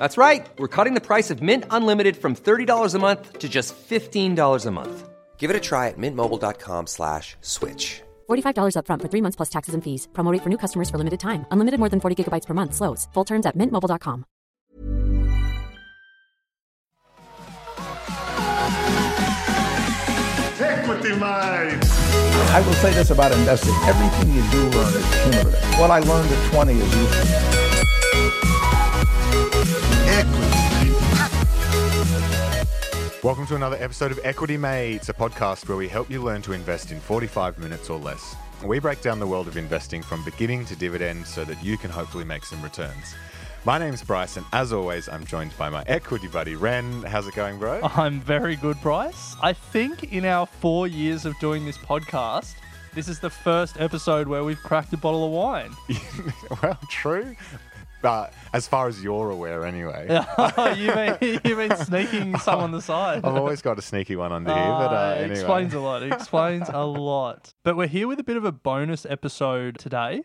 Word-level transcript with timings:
That's 0.00 0.16
right. 0.16 0.48
We're 0.56 0.74
cutting 0.76 0.94
the 0.94 1.06
price 1.06 1.30
of 1.30 1.42
Mint 1.42 1.64
Unlimited 1.70 2.16
from 2.16 2.34
$30 2.34 2.94
a 2.94 2.98
month 2.98 3.38
to 3.38 3.48
just 3.50 3.74
$15 3.76 4.66
a 4.66 4.70
month. 4.70 5.08
Give 5.36 5.50
it 5.50 5.56
a 5.56 5.60
try 5.60 5.88
at 5.88 5.98
mintmobile.com 5.98 6.86
slash 6.86 7.36
switch. 7.42 8.00
$45 8.30 8.76
upfront 8.76 9.02
for 9.02 9.08
three 9.08 9.20
months 9.20 9.36
plus 9.36 9.50
taxes 9.50 9.74
and 9.74 9.84
fees. 9.84 10.08
Promo 10.14 10.32
rate 10.32 10.42
for 10.42 10.48
new 10.48 10.56
customers 10.56 10.88
for 10.88 10.96
limited 10.96 11.20
time. 11.20 11.44
Unlimited 11.52 11.78
more 11.78 11.90
than 11.90 12.00
40 12.00 12.16
gigabytes 12.16 12.46
per 12.46 12.54
month. 12.54 12.72
Slows. 12.74 13.08
Full 13.12 13.24
terms 13.24 13.44
at 13.44 13.58
mintmobile.com. 13.58 14.24
Equity 20.60 21.12
Mate. 21.20 21.78
I 22.56 22.62
will 22.66 22.78
say 22.80 22.92
this 22.94 23.10
about 23.10 23.32
investing. 23.32 23.74
Everything 23.84 24.34
you 24.34 24.42
do 24.50 24.62
learn 24.76 24.94
is 24.94 25.06
cumulative. 25.22 25.78
What 25.78 25.90
I 25.90 26.00
learned 26.00 26.32
at 26.32 26.52
20 26.52 26.72
is 26.72 26.96
useful. 26.96 27.59
Welcome 33.22 33.46
to 33.48 33.54
another 33.54 33.76
episode 33.78 34.12
of 34.12 34.20
Equity 34.24 34.56
Mates, 34.56 35.10
a 35.10 35.12
podcast 35.12 35.68
where 35.68 35.76
we 35.76 35.88
help 35.88 36.10
you 36.10 36.22
learn 36.22 36.40
to 36.40 36.54
invest 36.54 36.90
in 36.90 36.98
45 36.98 37.58
minutes 37.58 37.90
or 37.90 37.98
less. 37.98 38.34
We 38.64 38.78
break 38.78 39.02
down 39.02 39.18
the 39.18 39.26
world 39.26 39.46
of 39.46 39.58
investing 39.58 40.00
from 40.00 40.24
beginning 40.24 40.64
to 40.64 40.74
dividend 40.74 41.26
so 41.26 41.44
that 41.44 41.62
you 41.62 41.76
can 41.76 41.90
hopefully 41.90 42.24
make 42.24 42.46
some 42.46 42.62
returns. 42.62 43.14
My 43.66 43.76
name's 43.76 44.02
Bryce, 44.02 44.38
and 44.38 44.46
as 44.54 44.72
always, 44.72 45.06
I'm 45.06 45.26
joined 45.26 45.54
by 45.58 45.68
my 45.68 45.84
equity 45.86 46.28
buddy, 46.28 46.54
Ren. 46.54 47.02
How's 47.02 47.28
it 47.28 47.34
going, 47.34 47.58
bro? 47.58 47.80
I'm 47.82 48.20
very 48.22 48.56
good, 48.56 48.80
Bryce. 48.80 49.36
I 49.42 49.52
think 49.52 50.14
in 50.14 50.24
our 50.24 50.46
four 50.46 50.86
years 50.86 51.26
of 51.26 51.38
doing 51.40 51.66
this 51.66 51.76
podcast, 51.76 52.54
this 52.94 53.06
is 53.06 53.20
the 53.20 53.28
first 53.28 53.78
episode 53.78 54.28
where 54.28 54.44
we've 54.44 54.62
cracked 54.62 54.94
a 54.94 54.96
bottle 54.96 55.26
of 55.26 55.30
wine. 55.30 55.76
well, 56.62 56.78
true. 56.88 57.36
But 58.02 58.32
as 58.52 58.66
far 58.66 58.88
as 58.88 59.02
you're 59.02 59.30
aware, 59.30 59.66
anyway. 59.66 60.06
you 60.76 60.94
mean 60.94 61.40
you 61.44 61.56
mean 61.56 61.76
sneaking 61.76 62.38
some 62.38 62.60
on 62.60 62.70
the 62.72 62.80
side? 62.80 63.18
I've 63.24 63.36
always 63.36 63.60
got 63.62 63.78
a 63.78 63.82
sneaky 63.82 64.16
one 64.16 64.32
under 64.32 64.52
here, 64.52 64.62
but 64.62 64.92
uh, 64.92 64.96
Uh, 65.18 65.22
it 65.24 65.30
explains 65.30 65.74
a 65.74 65.80
lot. 65.80 66.02
It 66.02 66.12
explains 66.12 66.68
a 66.72 66.84
lot. 66.84 67.52
But 67.62 67.76
we're 67.76 67.86
here 67.88 68.08
with 68.08 68.18
a 68.18 68.24
bit 68.24 68.36
of 68.36 68.44
a 68.44 68.52
bonus 68.52 69.04
episode 69.04 69.78
today. 69.78 70.24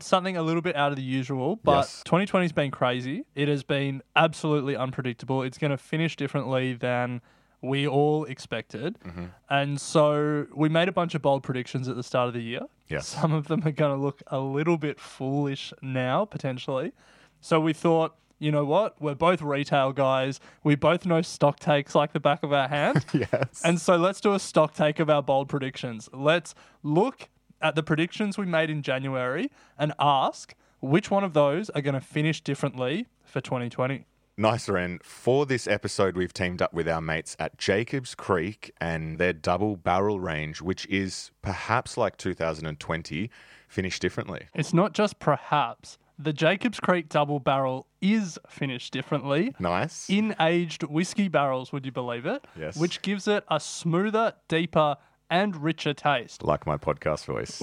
Something 0.00 0.36
a 0.36 0.42
little 0.42 0.62
bit 0.62 0.76
out 0.76 0.90
of 0.90 0.96
the 0.96 1.02
usual, 1.02 1.56
but 1.62 1.78
Yes. 1.82 2.02
2020's 2.06 2.52
been 2.52 2.70
crazy. 2.70 3.24
It 3.34 3.48
has 3.48 3.62
been 3.62 4.02
absolutely 4.16 4.76
unpredictable. 4.76 5.42
It's 5.42 5.56
going 5.58 5.70
to 5.70 5.76
finish 5.78 6.16
differently 6.16 6.74
than 6.74 7.20
we 7.64 7.86
all 7.86 8.24
expected. 8.24 8.98
Mm-hmm. 9.04 9.24
And 9.48 9.80
so 9.80 10.46
we 10.54 10.68
made 10.68 10.88
a 10.88 10.92
bunch 10.92 11.14
of 11.14 11.22
bold 11.22 11.42
predictions 11.42 11.88
at 11.88 11.96
the 11.96 12.02
start 12.02 12.28
of 12.28 12.34
the 12.34 12.42
year. 12.42 12.62
Yes. 12.88 13.08
Some 13.08 13.32
of 13.32 13.48
them 13.48 13.62
are 13.66 13.72
going 13.72 13.96
to 13.96 14.02
look 14.02 14.22
a 14.28 14.38
little 14.38 14.76
bit 14.76 15.00
foolish 15.00 15.72
now, 15.80 16.24
potentially. 16.24 16.92
So 17.40 17.60
we 17.60 17.72
thought, 17.72 18.16
you 18.38 18.52
know 18.52 18.64
what? 18.64 19.00
We're 19.00 19.14
both 19.14 19.40
retail 19.40 19.92
guys. 19.92 20.40
We 20.62 20.74
both 20.74 21.06
know 21.06 21.22
stock 21.22 21.58
takes 21.58 21.94
like 21.94 22.12
the 22.12 22.20
back 22.20 22.42
of 22.42 22.52
our 22.52 22.68
hand. 22.68 23.04
Yes. 23.14 23.62
And 23.64 23.80
so 23.80 23.96
let's 23.96 24.20
do 24.20 24.34
a 24.34 24.38
stock 24.38 24.74
take 24.74 24.98
of 24.98 25.08
our 25.08 25.22
bold 25.22 25.48
predictions. 25.48 26.08
Let's 26.12 26.54
look 26.82 27.28
at 27.60 27.74
the 27.74 27.82
predictions 27.82 28.36
we 28.36 28.44
made 28.44 28.70
in 28.70 28.82
January 28.82 29.50
and 29.78 29.92
ask 29.98 30.54
which 30.80 31.10
one 31.10 31.24
of 31.24 31.32
those 31.32 31.70
are 31.70 31.80
going 31.80 31.94
to 31.94 32.00
finish 32.00 32.42
differently 32.42 33.06
for 33.22 33.40
2020. 33.40 34.04
Nice, 34.36 34.68
Ren. 34.68 34.98
For 35.02 35.46
this 35.46 35.68
episode, 35.68 36.16
we've 36.16 36.32
teamed 36.32 36.60
up 36.60 36.72
with 36.72 36.88
our 36.88 37.00
mates 37.00 37.36
at 37.38 37.56
Jacobs 37.56 38.16
Creek 38.16 38.72
and 38.80 39.16
their 39.18 39.32
double 39.32 39.76
barrel 39.76 40.18
range, 40.18 40.60
which 40.60 40.86
is 40.86 41.30
perhaps 41.40 41.96
like 41.96 42.16
2020, 42.16 43.30
finished 43.68 44.02
differently. 44.02 44.48
It's 44.52 44.74
not 44.74 44.92
just 44.92 45.20
perhaps. 45.20 45.98
The 46.18 46.32
Jacobs 46.32 46.80
Creek 46.80 47.08
double 47.08 47.38
barrel 47.38 47.86
is 48.00 48.36
finished 48.48 48.92
differently. 48.92 49.54
Nice. 49.60 50.10
In 50.10 50.34
aged 50.40 50.82
whiskey 50.82 51.28
barrels, 51.28 51.72
would 51.72 51.86
you 51.86 51.92
believe 51.92 52.26
it? 52.26 52.44
Yes. 52.58 52.76
Which 52.76 53.02
gives 53.02 53.28
it 53.28 53.44
a 53.48 53.60
smoother, 53.60 54.34
deeper, 54.48 54.96
and 55.30 55.62
richer 55.62 55.94
taste. 55.94 56.42
like 56.42 56.66
my 56.66 56.76
podcast 56.76 57.24
voice. 57.24 57.60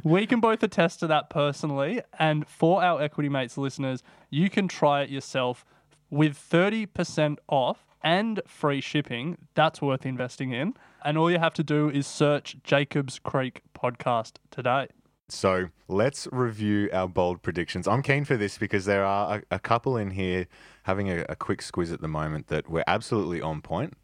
we 0.04 0.26
can 0.26 0.40
both 0.40 0.62
attest 0.62 1.00
to 1.00 1.06
that 1.06 1.30
personally. 1.30 2.02
And 2.18 2.46
for 2.48 2.82
our 2.82 3.00
Equity 3.00 3.28
Mates 3.28 3.58
listeners, 3.58 4.02
you 4.30 4.50
can 4.50 4.68
try 4.68 5.02
it 5.02 5.10
yourself 5.10 5.64
with 6.10 6.36
30% 6.36 7.38
off 7.48 7.86
and 8.02 8.40
free 8.46 8.80
shipping. 8.80 9.36
That's 9.54 9.82
worth 9.82 10.06
investing 10.06 10.52
in. 10.52 10.74
And 11.04 11.18
all 11.18 11.30
you 11.30 11.38
have 11.38 11.54
to 11.54 11.64
do 11.64 11.90
is 11.90 12.06
search 12.06 12.56
Jacobs 12.62 13.18
Creek 13.18 13.62
podcast 13.74 14.34
today. 14.50 14.88
So 15.28 15.68
let's 15.88 16.28
review 16.30 16.88
our 16.92 17.08
bold 17.08 17.42
predictions. 17.42 17.88
I'm 17.88 18.02
keen 18.02 18.24
for 18.24 18.36
this 18.36 18.58
because 18.58 18.84
there 18.84 19.04
are 19.04 19.38
a, 19.38 19.56
a 19.56 19.58
couple 19.58 19.96
in 19.96 20.10
here 20.10 20.46
having 20.84 21.10
a, 21.10 21.24
a 21.28 21.34
quick 21.34 21.62
squiz 21.62 21.92
at 21.92 22.00
the 22.00 22.08
moment 22.08 22.46
that 22.46 22.70
we're 22.70 22.84
absolutely 22.86 23.40
on 23.40 23.60
point, 23.60 23.94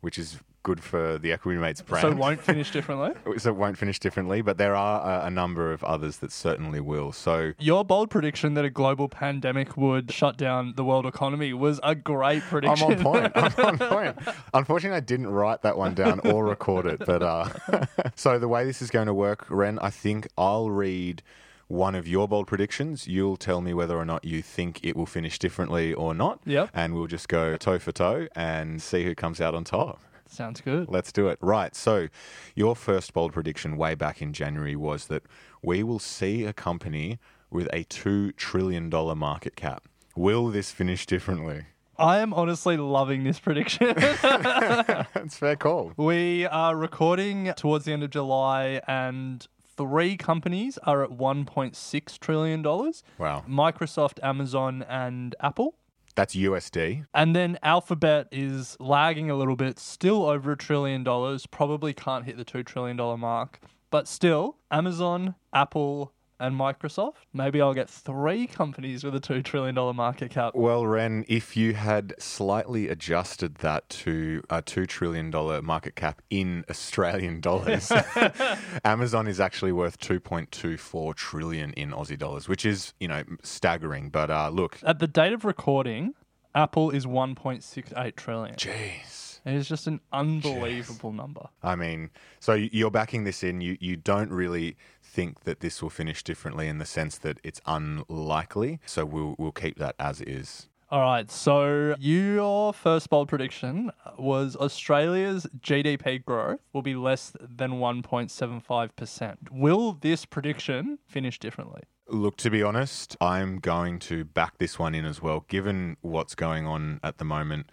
which 0.00 0.18
is 0.18 0.40
good 0.62 0.82
for 0.82 1.18
the 1.18 1.32
Equity 1.32 1.58
Mates 1.58 1.82
brand. 1.82 2.02
So 2.02 2.10
it 2.10 2.16
won't 2.16 2.40
finish 2.52 2.70
differently. 2.70 3.12
So 3.38 3.50
it 3.50 3.56
won't 3.56 3.78
finish 3.78 3.98
differently, 3.98 4.42
but 4.42 4.58
there 4.58 4.74
are 4.74 5.22
a, 5.22 5.26
a 5.26 5.30
number 5.30 5.72
of 5.72 5.82
others 5.84 6.18
that 6.18 6.32
certainly 6.32 6.80
will. 6.80 7.12
So 7.12 7.52
Your 7.58 7.84
bold 7.84 8.10
prediction 8.10 8.54
that 8.54 8.64
a 8.64 8.70
global 8.70 9.08
pandemic 9.08 9.76
would 9.76 10.10
shut 10.12 10.36
down 10.36 10.74
the 10.76 10.84
world 10.84 11.06
economy 11.06 11.52
was 11.52 11.80
a 11.82 11.94
great 11.94 12.42
prediction. 12.42 12.92
I'm 12.92 13.06
on 13.06 13.30
point. 13.30 13.32
I'm 13.34 13.52
on 13.66 13.78
point. 13.78 14.18
Unfortunately, 14.54 14.96
I 14.96 15.00
didn't 15.00 15.28
write 15.28 15.62
that 15.62 15.76
one 15.76 15.94
down 15.94 16.20
or 16.20 16.44
record 16.44 16.86
it. 16.86 17.00
But 17.04 17.22
uh, 17.22 17.48
so 18.14 18.38
the 18.38 18.48
way 18.48 18.64
this 18.64 18.82
is 18.82 18.90
going 18.90 19.06
to 19.06 19.14
work, 19.14 19.46
Ren, 19.48 19.78
I 19.80 19.90
think 19.90 20.28
I'll 20.36 20.70
read 20.70 21.22
one 21.68 21.94
of 21.94 22.06
your 22.06 22.28
bold 22.28 22.46
predictions. 22.46 23.08
You'll 23.08 23.38
tell 23.38 23.62
me 23.62 23.72
whether 23.72 23.96
or 23.96 24.04
not 24.04 24.24
you 24.24 24.42
think 24.42 24.84
it 24.84 24.94
will 24.94 25.06
finish 25.06 25.38
differently 25.38 25.94
or 25.94 26.12
not. 26.14 26.40
Yep. 26.44 26.70
And 26.74 26.94
we'll 26.94 27.06
just 27.06 27.28
go 27.28 27.56
toe 27.56 27.78
for 27.78 27.92
toe 27.92 28.28
and 28.36 28.82
see 28.82 29.04
who 29.04 29.14
comes 29.14 29.40
out 29.40 29.54
on 29.54 29.64
top. 29.64 30.00
Sounds 30.32 30.60
good. 30.60 30.88
Let's 30.88 31.12
do 31.12 31.28
it. 31.28 31.38
Right. 31.40 31.74
So, 31.74 32.08
your 32.54 32.74
first 32.74 33.12
bold 33.12 33.32
prediction 33.32 33.76
way 33.76 33.94
back 33.94 34.22
in 34.22 34.32
January 34.32 34.76
was 34.76 35.06
that 35.08 35.22
we 35.62 35.82
will 35.82 35.98
see 35.98 36.44
a 36.44 36.52
company 36.52 37.18
with 37.50 37.68
a 37.72 37.84
$2 37.84 38.34
trillion 38.36 38.88
market 38.88 39.56
cap. 39.56 39.84
Will 40.16 40.48
this 40.48 40.70
finish 40.70 41.06
differently? 41.06 41.66
I 41.98 42.18
am 42.18 42.32
honestly 42.32 42.76
loving 42.76 43.24
this 43.24 43.38
prediction. 43.38 43.92
That's 43.96 44.24
a 44.24 45.28
fair 45.28 45.56
call. 45.56 45.92
We 45.96 46.46
are 46.46 46.74
recording 46.74 47.52
towards 47.54 47.84
the 47.84 47.92
end 47.92 48.02
of 48.02 48.10
July, 48.10 48.80
and 48.88 49.46
three 49.76 50.16
companies 50.16 50.78
are 50.78 51.04
at 51.04 51.10
$1.6 51.10 52.18
trillion 52.18 52.62
Wow. 52.62 53.44
Microsoft, 53.48 54.18
Amazon, 54.22 54.84
and 54.88 55.34
Apple. 55.40 55.74
That's 56.14 56.34
USD. 56.34 57.06
And 57.14 57.34
then 57.34 57.58
Alphabet 57.62 58.28
is 58.30 58.76
lagging 58.78 59.30
a 59.30 59.34
little 59.34 59.56
bit, 59.56 59.78
still 59.78 60.26
over 60.26 60.52
a 60.52 60.56
trillion 60.56 61.04
dollars, 61.04 61.46
probably 61.46 61.94
can't 61.94 62.24
hit 62.24 62.36
the 62.36 62.44
$2 62.44 62.64
trillion 62.66 62.96
mark. 63.18 63.60
But 63.90 64.08
still, 64.08 64.56
Amazon, 64.70 65.34
Apple, 65.52 66.12
and 66.42 66.58
Microsoft. 66.58 67.14
Maybe 67.32 67.62
I'll 67.62 67.72
get 67.72 67.88
three 67.88 68.46
companies 68.46 69.04
with 69.04 69.14
a 69.14 69.20
$2 69.20 69.44
trillion 69.44 69.74
market 69.96 70.30
cap. 70.30 70.54
Well, 70.54 70.84
Ren, 70.86 71.24
if 71.28 71.56
you 71.56 71.74
had 71.74 72.14
slightly 72.18 72.88
adjusted 72.88 73.54
that 73.56 73.88
to 73.90 74.42
a 74.50 74.60
$2 74.60 74.86
trillion 74.88 75.30
market 75.64 75.94
cap 75.94 76.20
in 76.30 76.64
Australian 76.68 77.40
dollars, 77.48 77.92
Amazon 78.84 79.28
is 79.28 79.38
actually 79.40 79.72
worth 79.72 79.98
2.24 80.00 81.14
trillion 81.14 81.72
in 81.74 81.90
Aussie 81.92 82.18
dollars, 82.18 82.48
which 82.48 82.66
is, 82.66 82.92
you 82.98 83.08
know, 83.08 83.22
staggering. 83.42 84.10
But 84.10 84.30
uh, 84.30 84.48
look, 84.50 84.78
At 84.82 84.98
the 84.98 85.06
date 85.06 85.32
of 85.32 85.44
recording, 85.44 86.14
Apple 86.54 86.90
is 86.90 87.06
1.68 87.06 88.16
trillion. 88.16 88.56
jeez. 88.56 89.20
It 89.44 89.54
is 89.54 89.68
just 89.68 89.88
an 89.88 90.00
unbelievable 90.12 91.12
number. 91.12 91.48
I 91.64 91.74
mean, 91.74 92.10
so 92.38 92.54
you're 92.54 92.92
backing 92.92 93.24
this 93.24 93.42
in. 93.42 93.60
You 93.60 93.76
you 93.80 93.96
don't 93.96 94.30
really 94.30 94.76
think 95.12 95.44
that 95.44 95.60
this 95.60 95.82
will 95.82 95.90
finish 95.90 96.22
differently 96.22 96.68
in 96.68 96.78
the 96.78 96.86
sense 96.86 97.18
that 97.18 97.38
it's 97.44 97.60
unlikely. 97.66 98.80
So 98.86 99.04
we'll 99.04 99.34
we'll 99.38 99.52
keep 99.52 99.78
that 99.78 99.94
as 99.98 100.20
is. 100.20 100.68
All 100.90 101.00
right, 101.00 101.30
so 101.30 101.94
your 101.98 102.74
first 102.74 103.08
bold 103.08 103.26
prediction 103.26 103.90
was 104.18 104.54
Australia's 104.56 105.46
GDP 105.58 106.22
growth 106.22 106.60
will 106.74 106.82
be 106.82 106.94
less 106.94 107.32
than 107.40 107.72
1.75%. 107.72 109.36
Will 109.50 109.92
this 109.94 110.26
prediction 110.26 110.98
finish 111.06 111.38
differently? 111.38 111.84
Look, 112.08 112.36
to 112.38 112.50
be 112.50 112.62
honest, 112.62 113.16
I'm 113.22 113.58
going 113.58 114.00
to 114.00 114.24
back 114.24 114.58
this 114.58 114.78
one 114.78 114.94
in 114.94 115.06
as 115.06 115.22
well. 115.22 115.46
Given 115.48 115.96
what's 116.02 116.34
going 116.34 116.66
on 116.66 117.00
at 117.02 117.16
the 117.16 117.24
moment, 117.24 117.70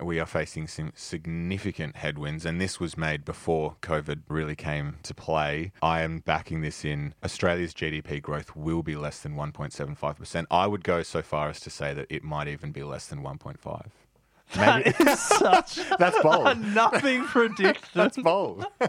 we 0.00 0.18
are 0.18 0.26
facing 0.26 0.66
some 0.66 0.92
significant 0.94 1.96
headwinds, 1.96 2.46
and 2.46 2.60
this 2.60 2.80
was 2.80 2.96
made 2.96 3.24
before 3.24 3.76
COVID 3.82 4.22
really 4.28 4.56
came 4.56 4.96
to 5.02 5.14
play. 5.14 5.72
I 5.82 6.02
am 6.02 6.20
backing 6.20 6.62
this 6.62 6.84
in. 6.84 7.14
Australia's 7.24 7.74
GDP 7.74 8.20
growth 8.22 8.56
will 8.56 8.82
be 8.82 8.96
less 8.96 9.20
than 9.20 9.34
1.75%. 9.34 10.46
I 10.50 10.66
would 10.66 10.84
go 10.84 11.02
so 11.02 11.22
far 11.22 11.50
as 11.50 11.60
to 11.60 11.70
say 11.70 11.92
that 11.94 12.06
it 12.08 12.24
might 12.24 12.48
even 12.48 12.72
be 12.72 12.82
less 12.82 13.06
than 13.06 13.22
1.5. 13.22 13.86
That 14.54 15.00
is 15.00 15.18
such 15.18 15.76
That's 15.98 16.20
bold. 16.22 16.58
nothing 16.74 17.24
prediction. 17.24 17.88
That's 17.94 18.18
bold. 18.18 18.66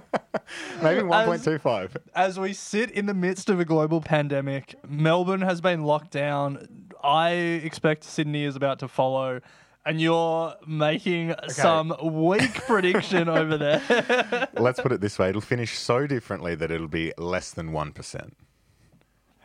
Maybe 0.81 1.01
1.25. 1.01 1.95
As 2.13 2.37
we 2.37 2.51
sit 2.51 2.91
in 2.91 3.05
the 3.05 3.13
midst 3.13 3.49
of 3.49 3.61
a 3.61 3.65
global 3.65 4.01
pandemic, 4.01 4.75
Melbourne 4.85 5.39
has 5.39 5.61
been 5.61 5.83
locked 5.85 6.11
down. 6.11 6.67
I 7.01 7.29
expect 7.31 8.03
Sydney 8.03 8.43
is 8.43 8.57
about 8.57 8.79
to 8.79 8.89
follow. 8.89 9.39
And 9.85 9.99
you're 9.99 10.55
making 10.65 11.35
some 11.49 11.93
weak 12.01 12.53
prediction 12.65 13.27
over 13.27 13.57
there. 13.57 14.47
Let's 14.57 14.79
put 14.79 14.93
it 14.93 15.01
this 15.01 15.19
way 15.19 15.29
it'll 15.29 15.41
finish 15.41 15.77
so 15.77 16.07
differently 16.07 16.55
that 16.55 16.71
it'll 16.71 16.87
be 16.87 17.11
less 17.17 17.51
than 17.51 17.71
1%. 17.71 18.31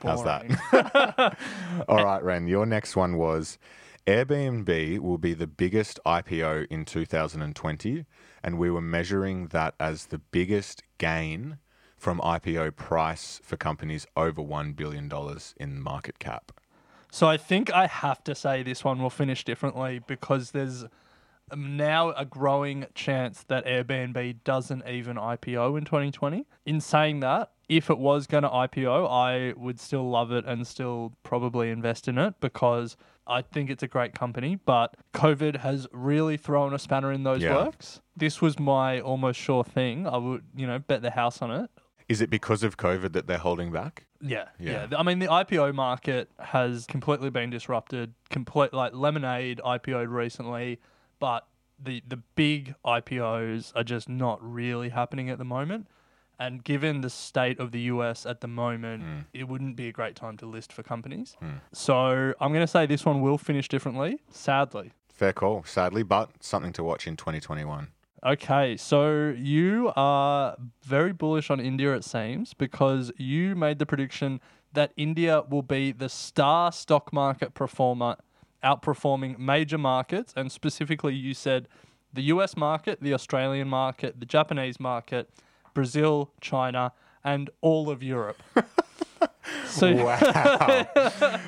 How's 0.03 0.23
that? 0.23 1.37
All 1.89 2.05
right, 2.05 2.23
Ren, 2.23 2.47
your 2.47 2.67
next 2.67 2.95
one 2.95 3.17
was 3.17 3.59
Airbnb 4.07 5.01
will 5.01 5.19
be 5.19 5.35
the 5.35 5.47
biggest 5.47 5.99
IPO 6.07 6.67
in 6.71 6.85
2020, 6.85 8.07
and 8.43 8.59
we 8.59 8.71
were 8.71 8.81
measuring 8.81 9.49
that 9.49 9.75
as 9.81 10.07
the 10.07 10.19
biggest 10.19 10.83
gain 10.99 11.59
from 11.97 12.21
IPO 12.21 12.77
price 12.77 13.41
for 13.43 13.57
companies 13.57 14.07
over 14.17 14.41
$1 14.41 14.77
billion 14.77 15.11
in 15.57 15.83
market 15.83 16.19
cap. 16.19 16.53
So 17.19 17.27
I 17.27 17.37
think 17.37 17.73
I 17.73 17.89
have 17.89 18.23
to 18.25 18.35
say 18.37 18.63
this 18.63 18.85
one 18.85 19.03
will 19.03 19.11
finish 19.11 19.43
differently 19.43 19.99
because 20.07 20.53
there's 20.53 20.85
now 21.53 22.11
a 22.13 22.25
growing 22.25 22.87
chance 22.95 23.43
that 23.49 23.67
Airbnb 23.67 24.45
doesn't 24.45 24.87
even 24.87 25.17
IPO 25.17 25.77
in 25.79 25.85
2020. 25.85 26.47
In 26.65 26.81
saying 26.81 27.19
that, 27.19 27.51
if 27.69 27.91
it 27.91 27.99
was 27.99 28.29
going 28.29 28.45
to 28.45 28.49
IPO, 28.49 29.11
I 29.11 29.53
would 29.59 29.81
still 29.81 30.09
love 30.09 30.31
it 30.31 30.45
and 30.45 30.65
still 30.65 31.13
probably 31.25 31.71
invest 31.71 32.07
in 32.07 32.19
it 32.19 32.35
because 32.39 32.97
I 33.27 33.43
think 33.43 33.69
it's 33.69 33.83
a 33.83 33.89
great 33.89 34.15
company. 34.15 34.55
But 34.55 34.95
COVID 35.13 35.57
has 35.57 35.89
really 35.91 36.37
thrown 36.37 36.73
a 36.73 36.79
spanner 36.79 37.11
in 37.11 37.25
those 37.25 37.43
Yeah. 37.43 37.65
works. 37.65 38.01
This 38.17 38.41
was 38.41 38.61
my 38.61 39.01
almost 39.01 39.41
sure 39.41 39.65
thing. 39.65 40.07
I 40.07 40.19
would, 40.19 40.45
you 40.55 40.69
know, 40.69 40.79
bet 40.79 41.03
the 41.03 41.11
house 41.11 41.43
on 41.43 41.51
it. 41.51 41.69
Is 42.09 42.21
it 42.21 42.31
because 42.31 42.63
of 42.63 42.77
COVID 42.77 43.13
that 43.15 43.27
they're 43.27 43.39
holding 43.39 43.73
back? 43.73 44.05
Yeah, 44.21 44.49
Yeah. 44.59 44.89
yeah. 44.91 44.99
I 44.99 45.03
mean, 45.03 45.19
the 45.19 45.27
IPO 45.27 45.75
market 45.75 46.31
has 46.39 46.87
completely 46.87 47.31
been 47.31 47.51
disrupted. 47.51 48.15
Complete 48.31 48.73
like 48.73 48.93
Lemonade 48.95 49.61
IPO'd 49.65 50.09
recently, 50.09 50.81
but 51.19 51.47
the 51.83 52.03
the 52.07 52.17
big 52.35 52.75
IPOs 52.85 53.73
are 53.77 53.85
just 53.85 54.09
not 54.09 54.39
really 54.43 54.89
happening 54.89 55.31
at 55.31 55.39
the 55.39 55.45
moment. 55.45 55.87
And 56.41 56.63
given 56.63 57.01
the 57.01 57.11
state 57.11 57.59
of 57.59 57.73
the 57.73 57.81
US 57.81 58.25
at 58.25 58.41
the 58.41 58.47
moment, 58.47 59.03
hmm. 59.03 59.19
it 59.33 59.49
wouldn't 59.49 59.75
be 59.75 59.89
a 59.89 59.93
great 59.93 60.15
time 60.15 60.37
to 60.37 60.47
list 60.47 60.73
for 60.73 60.83
companies. 60.85 61.37
Hmm. 61.41 61.57
So 61.73 62.33
I'm 62.41 62.53
going 62.53 62.63
to 62.63 62.69
say 62.69 62.87
this 62.87 63.05
one 63.05 63.21
will 63.21 63.39
finish 63.39 63.69
differently, 63.69 64.21
sadly. 64.31 64.93
Fair 65.13 65.33
call, 65.33 65.65
sadly, 65.65 66.05
but 66.05 66.31
something 66.41 66.73
to 66.75 66.85
watch 66.85 67.09
in 67.09 67.17
2021. 67.17 67.89
Okay, 68.25 68.77
so 68.77 69.29
you 69.37 69.93
are 69.95 70.57
very 70.83 71.13
bullish 71.13 71.51
on 71.51 71.61
India, 71.61 71.95
it 71.95 72.05
seems, 72.05 72.53
because 72.53 73.13
you 73.17 73.55
made 73.55 73.79
the 73.79 73.87
prediction 73.87 74.41
that 74.73 74.93
India 74.97 75.43
will 75.49 75.63
be 75.63 75.93
the 75.93 76.09
star 76.09 76.73
stock 76.73 77.13
market 77.13 77.55
performer, 77.55 78.17
outperforming 78.65 79.39
major 79.39 79.79
markets. 79.79 80.33
And 80.37 80.51
specifically, 80.51 81.15
you 81.15 81.33
said 81.33 81.69
the 82.13 82.23
US 82.23 82.57
market, 82.57 83.01
the 83.01 83.15
Australian 83.15 83.69
market, 83.69 84.19
the 84.19 84.27
Japanese 84.27 84.81
market, 84.81 85.31
Brazil, 85.73 86.33
China, 86.41 86.93
and 87.23 87.51
all 87.61 87.89
of 87.89 88.03
Europe. 88.03 88.43
so, 89.67 89.95
Wow. 89.95 90.89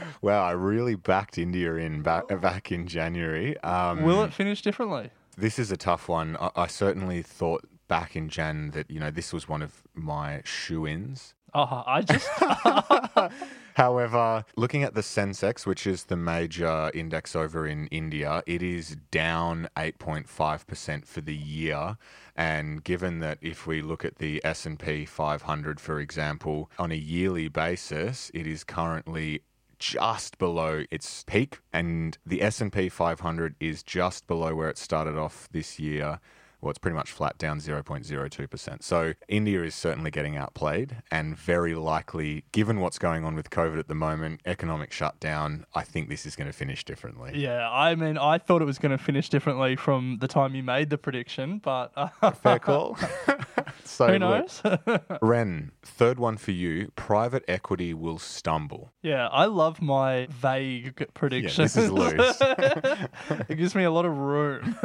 wow, 0.23 0.45
I 0.45 0.53
really 0.53 0.95
backed 0.95 1.37
India 1.37 1.75
in 1.75 2.03
back, 2.03 2.29
back 2.41 2.71
in 2.71 2.87
January. 2.87 3.59
Um, 3.59 4.03
will 4.03 4.23
it 4.23 4.33
finish 4.33 4.63
differently? 4.63 5.11
This 5.41 5.59
is 5.59 5.73
a 5.73 5.77
tough 5.79 6.07
one. 6.07 6.37
I, 6.39 6.51
I 6.55 6.67
certainly 6.67 7.23
thought 7.23 7.67
back 7.89 8.15
in 8.15 8.29
Jan 8.29 8.73
that, 8.73 8.91
you 8.91 9.01
know, 9.01 9.11
this 9.11 9.33
was 9.33 9.49
one 9.49 9.63
of 9.63 9.83
my 9.95 10.43
shoe 10.45 10.87
ins. 10.87 11.35
Oh, 11.55 11.63
uh-huh. 11.63 11.83
I 11.87 12.03
just. 12.03 13.33
However, 13.75 14.45
looking 14.57 14.83
at 14.83 14.95
the 14.95 15.01
Sensex, 15.01 15.65
which 15.65 15.87
is 15.87 16.05
the 16.05 16.17
major 16.17 16.91
index 16.93 17.35
over 17.35 17.67
in 17.67 17.87
India, 17.87 18.43
it 18.47 18.63
is 18.63 18.99
down 19.11 19.69
8.5% 19.79 21.07
for 21.07 21.23
the 21.23 21.35
year. 21.35 21.97
And 22.37 22.85
given 22.85 23.21
that 23.21 23.39
if 23.41 23.67
we 23.67 23.81
look 23.81 24.05
at 24.05 24.17
the 24.17 24.43
S&P 24.45 25.07
500 25.07 25.81
for 25.81 26.01
example, 26.01 26.71
on 26.79 26.93
a 26.93 26.97
yearly 26.97 27.49
basis, 27.49 28.31
it 28.35 28.47
is 28.47 28.63
currently 28.63 29.41
just 29.81 30.39
below 30.39 30.85
its 30.91 31.25
peak 31.25 31.59
and 31.73 32.19
the 32.25 32.43
S&P 32.43 32.89
500 32.89 33.57
is 33.59 33.83
just 33.83 34.27
below 34.27 34.55
where 34.55 34.69
it 34.69 34.79
started 34.79 35.17
off 35.17 35.49
this 35.51 35.81
year 35.81 36.21
well, 36.61 36.71
it's 36.71 36.79
pretty 36.79 36.97
much 36.97 37.11
flat 37.11 37.39
down 37.39 37.59
0.02%. 37.61 38.83
So 38.83 39.15
India 39.29 39.63
is 39.63 39.75
certainly 39.75 40.11
getting 40.11 40.37
outplayed 40.37 40.97
and 41.11 41.37
very 41.37 41.75
likely, 41.75 42.45
given 42.53 42.81
what's 42.81 42.99
going 42.99 43.25
on 43.25 43.35
with 43.35 43.51
COVID 43.51 43.79
at 43.79 43.89
the 43.89 43.95
moment, 43.95 44.41
economic 44.45 44.93
shutdown, 44.93 45.65
I 45.75 45.83
think 45.83 46.09
this 46.09 46.27
is 46.27 46.37
going 46.37 46.47
to 46.49 46.53
finish 46.53 46.85
differently. 46.85 47.33
Yeah, 47.35 47.69
I 47.71 47.95
mean, 47.95 48.19
I 48.19 48.39
thought 48.39 48.63
it 48.63 48.67
was 48.67 48.79
going 48.79 48.97
to 48.97 49.03
finish 49.03 49.29
differently 49.29 49.77
from 49.77 50.19
the 50.21 50.29
time 50.29 50.55
you 50.55 50.63
made 50.63 50.91
the 50.91 50.99
prediction, 50.99 51.59
but 51.59 51.93
uh, 51.97 52.31
Fair 52.33 52.59
call. 52.61 52.99
so 53.85 54.09
who 54.09 54.19
knows? 54.19 54.63
Ren, 55.23 55.73
third 55.83 56.19
one 56.19 56.37
for 56.37 56.51
you. 56.53 56.93
Private 56.97 57.45
equity 57.49 57.95
will 57.95 58.19
stumble. 58.19 58.93
yeah, 59.03 59.29
I 59.29 59.47
love 59.47 59.81
my 59.81 60.27
vague 60.31 61.07
predictions. 61.15 61.75
this 61.75 61.77
is 61.85 61.91
loose. 61.91 62.39
it 62.41 63.57
gives 63.57 63.75
me 63.75 63.85
a 63.85 63.91
lot 63.91 64.05
of 64.05 64.17
room. 64.17 64.77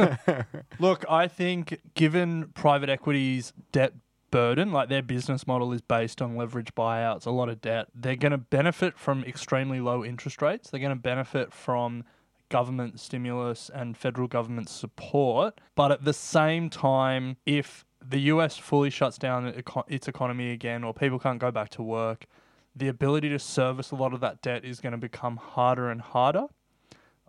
Look, 0.79 1.05
I 1.09 1.27
think 1.27 1.64
given 1.93 2.49
private 2.53 2.89
equity's 2.89 3.53
debt 3.71 3.93
burden, 4.31 4.71
like 4.71 4.89
their 4.89 5.01
business 5.01 5.47
model 5.47 5.71
is 5.71 5.81
based 5.81 6.21
on 6.21 6.35
leverage 6.35 6.73
buyouts, 6.75 7.25
a 7.25 7.31
lot 7.31 7.49
of 7.49 7.61
debt, 7.61 7.87
they're 7.93 8.15
going 8.15 8.31
to 8.31 8.37
benefit 8.37 8.97
from 8.97 9.23
extremely 9.23 9.79
low 9.79 10.03
interest 10.03 10.41
rates. 10.41 10.69
They're 10.69 10.79
going 10.79 10.89
to 10.89 11.01
benefit 11.01 11.53
from 11.53 12.03
government 12.49 12.99
stimulus 12.99 13.69
and 13.73 13.97
federal 13.97 14.27
government 14.27 14.69
support. 14.69 15.59
But 15.75 15.91
at 15.91 16.03
the 16.03 16.13
same 16.13 16.69
time, 16.69 17.37
if 17.45 17.85
the 18.07 18.19
US 18.31 18.57
fully 18.57 18.89
shuts 18.89 19.17
down 19.17 19.63
its 19.87 20.07
economy 20.07 20.51
again 20.51 20.83
or 20.83 20.93
people 20.93 21.19
can't 21.19 21.39
go 21.39 21.51
back 21.51 21.69
to 21.69 21.81
work, 21.81 22.25
the 22.75 22.87
ability 22.87 23.29
to 23.29 23.39
service 23.39 23.91
a 23.91 23.95
lot 23.95 24.13
of 24.13 24.19
that 24.19 24.41
debt 24.41 24.65
is 24.65 24.81
going 24.81 24.91
to 24.91 24.97
become 24.97 25.37
harder 25.37 25.89
and 25.89 26.01
harder. 26.01 26.47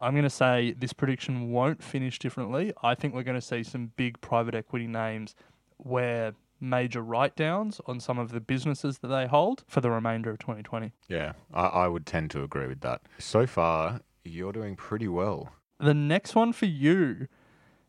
I'm 0.07 0.13
going 0.13 0.23
to 0.23 0.31
say 0.31 0.73
this 0.79 0.93
prediction 0.93 1.51
won't 1.51 1.83
finish 1.83 2.21
differently. 2.21 2.73
I 2.81 2.95
think 2.95 3.13
we're 3.13 3.25
going 3.25 3.41
to 3.41 3.45
see 3.45 3.65
some 3.65 3.91
big 3.97 4.21
private 4.21 4.55
equity 4.55 4.87
names 4.87 5.35
where 5.79 6.33
major 6.61 7.03
write 7.03 7.35
downs 7.35 7.81
on 7.87 7.99
some 7.99 8.17
of 8.17 8.31
the 8.31 8.39
businesses 8.39 8.99
that 8.99 9.09
they 9.09 9.27
hold 9.27 9.65
for 9.67 9.81
the 9.81 9.91
remainder 9.91 10.31
of 10.31 10.39
2020. 10.39 10.93
Yeah, 11.09 11.33
I, 11.53 11.67
I 11.67 11.89
would 11.89 12.07
tend 12.07 12.31
to 12.31 12.45
agree 12.45 12.69
with 12.69 12.83
that. 12.83 13.01
So 13.19 13.49
far, 13.49 14.01
you're 14.23 14.53
doing 14.53 14.77
pretty 14.77 15.09
well. 15.09 15.53
The 15.81 15.93
next 15.93 16.37
one 16.37 16.53
for 16.53 16.67
you 16.67 17.27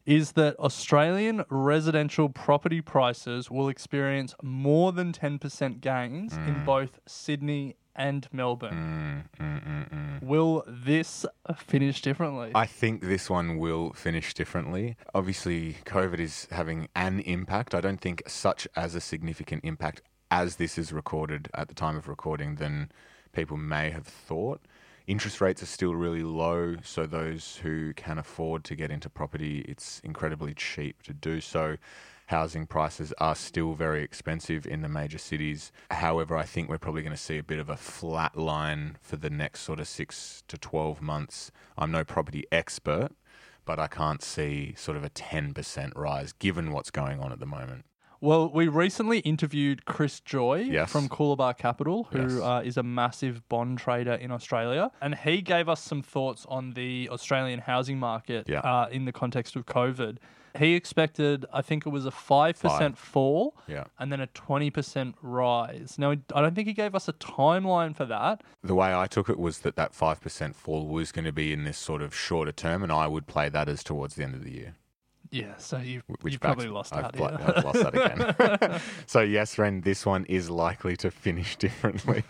is 0.07 0.31
that 0.31 0.57
Australian 0.57 1.45
residential 1.51 2.29
property 2.29 2.81
prices 2.81 3.51
will 3.51 3.69
experience 3.69 4.33
more 4.41 4.91
than 4.91 5.13
10% 5.13 5.81
gains 5.81 6.33
in 6.33 6.55
mm. 6.55 6.65
both 6.65 6.99
Sydney 7.05 7.75
and 7.97 8.27
Melbourne. 8.31 9.27
Mm, 9.39 9.43
mm, 9.43 9.89
mm, 9.89 10.23
will 10.23 10.63
this 10.67 11.25
finish 11.57 12.01
differently? 12.01 12.51
I 12.53 12.65
think 12.65 13.01
this 13.01 13.29
one 13.29 13.57
will 13.57 13.93
finish 13.93 14.33
differently. 14.33 14.95
Obviously, 15.13 15.77
COVID 15.85 16.19
is 16.19 16.47
having 16.51 16.87
an 16.95 17.19
impact. 17.21 17.73
I 17.73 17.81
don't 17.81 17.99
think 17.99 18.23
such 18.27 18.67
as 18.75 18.95
a 18.95 19.01
significant 19.01 19.63
impact 19.65 20.01
as 20.29 20.57
this 20.57 20.77
is 20.77 20.91
recorded 20.91 21.49
at 21.53 21.67
the 21.67 21.73
time 21.73 21.95
of 21.95 22.07
recording 22.07 22.55
than 22.55 22.91
people 23.31 23.57
may 23.57 23.89
have 23.89 24.07
thought. 24.07 24.61
Interest 25.07 25.39
rates 25.39 25.63
are 25.63 25.67
still 25.67 25.95
really 25.95 26.23
low, 26.23 26.75
so 26.83 27.05
those 27.05 27.57
who 27.63 27.93
can 27.93 28.17
afford 28.17 28.65
to 28.65 28.75
get 28.75 28.91
into 28.91 29.09
property, 29.09 29.59
it's 29.67 30.01
incredibly 30.03 30.53
cheap 30.53 31.01
to 31.03 31.13
do 31.13 31.39
so. 31.39 31.77
Housing 32.27 32.65
prices 32.65 33.13
are 33.19 33.35
still 33.35 33.73
very 33.73 34.03
expensive 34.03 34.65
in 34.67 34.81
the 34.81 34.89
major 34.89 35.17
cities. 35.17 35.71
However, 35.91 36.35
I 36.35 36.43
think 36.43 36.67
we're 36.69 36.77
probably 36.77 37.01
going 37.01 37.15
to 37.15 37.21
see 37.21 37.37
a 37.37 37.43
bit 37.43 37.57
of 37.57 37.69
a 37.69 37.77
flat 37.77 38.35
line 38.37 38.97
for 39.01 39.15
the 39.15 39.29
next 39.29 39.61
sort 39.61 39.79
of 39.79 39.87
six 39.87 40.43
to 40.49 40.57
12 40.57 41.01
months. 41.01 41.51
I'm 41.77 41.89
no 41.89 42.03
property 42.03 42.43
expert, 42.51 43.09
but 43.63 43.79
I 43.79 43.87
can't 43.87 44.21
see 44.21 44.73
sort 44.75 44.97
of 44.97 45.05
a 45.05 45.09
10% 45.09 45.93
rise 45.95 46.33
given 46.33 46.71
what's 46.73 46.91
going 46.91 47.21
on 47.21 47.31
at 47.31 47.39
the 47.39 47.45
moment. 47.45 47.85
Well, 48.19 48.49
we 48.51 48.67
recently 48.67 49.19
interviewed 49.19 49.85
Chris 49.85 50.19
Joye 50.19 50.63
Yes. 50.69 50.91
from 50.91 51.07
Coolabah 51.07 51.55
Capital, 51.57 52.09
who 52.11 52.23
Yes. 52.23 52.41
uh, 52.41 52.61
is 52.65 52.75
a 52.75 52.83
massive 52.83 53.47
bond 53.47 53.77
trader 53.77 54.13
in 54.15 54.31
Australia. 54.31 54.91
And 54.99 55.15
he 55.15 55.41
gave 55.41 55.69
us 55.69 55.79
some 55.81 56.01
thoughts 56.01 56.45
on 56.49 56.71
the 56.73 57.07
Australian 57.09 57.59
housing 57.59 57.99
market 57.99 58.49
Yeah. 58.49 58.59
uh, 58.61 58.89
in 58.89 59.05
the 59.05 59.11
context 59.13 59.55
of 59.55 59.65
COVID. 59.65 60.17
He 60.57 60.73
expected, 60.75 61.45
I 61.53 61.61
think 61.61 61.85
it 61.85 61.89
was 61.89 62.05
a 62.05 62.11
5% 62.11 62.97
fall 62.97 63.55
Yeah. 63.67 63.85
and 63.99 64.11
then 64.11 64.19
a 64.21 64.27
20% 64.27 65.13
rise. 65.21 65.95
Now, 65.97 66.11
I 66.11 66.41
don't 66.41 66.55
think 66.55 66.67
he 66.67 66.73
gave 66.73 66.95
us 66.95 67.07
a 67.07 67.13
timeline 67.13 67.95
for 67.95 68.05
that. 68.05 68.41
The 68.63 68.75
way 68.75 68.93
I 68.95 69.07
took 69.07 69.29
it 69.29 69.37
was 69.39 69.59
that 69.59 69.75
that 69.75 69.93
5% 69.93 70.55
fall 70.55 70.87
was 70.87 71.11
going 71.11 71.25
to 71.25 71.31
be 71.31 71.53
in 71.53 71.63
this 71.63 71.77
sort 71.77 72.01
of 72.01 72.15
shorter 72.15 72.51
term, 72.51 72.83
and 72.83 72.91
I 72.91 73.07
would 73.07 73.27
play 73.27 73.49
that 73.49 73.69
as 73.69 73.83
towards 73.83 74.15
the 74.15 74.23
end 74.23 74.35
of 74.35 74.43
the 74.43 74.51
year. 74.51 74.75
Yeah, 75.29 75.57
so 75.57 75.77
you, 75.79 76.01
Which 76.21 76.33
you 76.33 76.39
probably 76.39 76.69
lost 76.69 76.93
I've, 76.95 77.11
that. 77.11 77.19
yeah. 77.19 77.53
I've 77.57 77.63
lost 77.65 77.83
that 77.83 77.95
again. 78.61 78.79
so 79.05 79.19
yes, 79.19 79.57
Ren, 79.57 79.81
this 79.81 80.05
one 80.05 80.23
is 80.25 80.49
likely 80.49 80.95
to 80.97 81.11
finish 81.11 81.55
differently. 81.65 82.23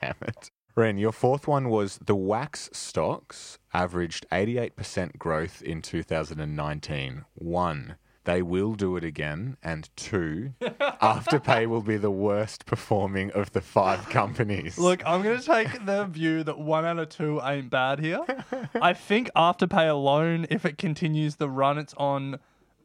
Damn 0.00 0.14
it. 0.22 0.50
Ren, 0.78 0.96
your 0.96 1.10
fourth 1.10 1.48
one 1.48 1.70
was 1.70 1.98
the 1.98 2.14
WAAAX 2.14 2.72
stocks 2.72 3.58
averaged 3.74 4.24
88% 4.30 5.18
growth 5.18 5.60
in 5.60 5.82
2019. 5.82 7.24
One, 7.34 7.96
they 8.22 8.42
will 8.42 8.76
do 8.76 8.96
it 8.96 9.02
again. 9.02 9.56
And 9.60 9.90
two, 9.96 10.52
Afterpay 10.60 11.66
will 11.66 11.82
be 11.82 11.96
the 11.96 12.12
worst 12.12 12.64
performing 12.64 13.32
of 13.32 13.50
the 13.50 13.60
five 13.60 14.08
companies. 14.10 14.78
Look, 14.78 15.04
I'm 15.04 15.22
going 15.22 15.40
to 15.40 15.44
take 15.44 15.84
the 15.84 16.04
view 16.04 16.44
that 16.44 16.60
one 16.60 16.84
out 16.84 17.00
of 17.00 17.08
two 17.08 17.40
ain't 17.42 17.70
bad 17.70 17.98
here. 17.98 18.20
I 18.80 18.92
think 18.92 19.32
Afterpay 19.34 19.90
alone, 19.90 20.46
if 20.48 20.64
it 20.64 20.78
continues 20.78 21.34
the 21.34 21.50
run 21.50 21.78
it's 21.78 21.94
on, 21.94 22.38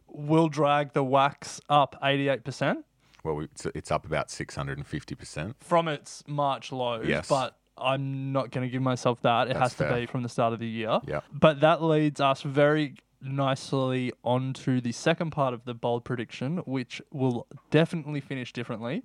will 0.07 0.50
drag 0.50 0.93
the 0.93 1.03
WAAAX 1.03 1.59
up 1.69 1.95
88% 2.01 2.85
well, 3.23 3.39
it's, 3.39 3.65
it's 3.67 3.89
up 3.89 4.05
about 4.05 4.27
650%. 4.27 5.53
from 5.62 5.88
its 5.88 6.23
March 6.27 6.73
lows. 6.73 7.07
Yes. 7.07 7.29
But 7.29 7.55
I'm 7.77 8.32
not 8.32 8.51
going 8.51 8.68
to 8.68 8.72
give 8.72 8.82
myself 8.82 9.22
that. 9.22 9.48
It 9.48 9.53
That's 9.53 9.60
has 9.60 9.72
to 9.75 9.77
fair. 9.89 10.01
be 10.01 10.06
from 10.06 10.24
the 10.24 10.30
start 10.30 10.53
of 10.53 10.60
the 10.60 10.68
year. 10.68 11.00
Yeah. 11.08 11.22
But 11.32 11.62
that 11.62 11.82
leads 11.82 12.22
us 12.22 12.42
very 12.42 12.96
nicely 13.22 14.12
onto 14.24 14.82
the 14.82 14.92
second 14.92 15.32
part 15.32 15.53
of 15.53 15.65
the 15.65 15.74
bold 15.74 16.03
prediction, 16.03 16.58
which 16.65 17.01
will 17.12 17.48
definitely 17.72 18.20
finish 18.20 18.53
differently. 18.53 19.03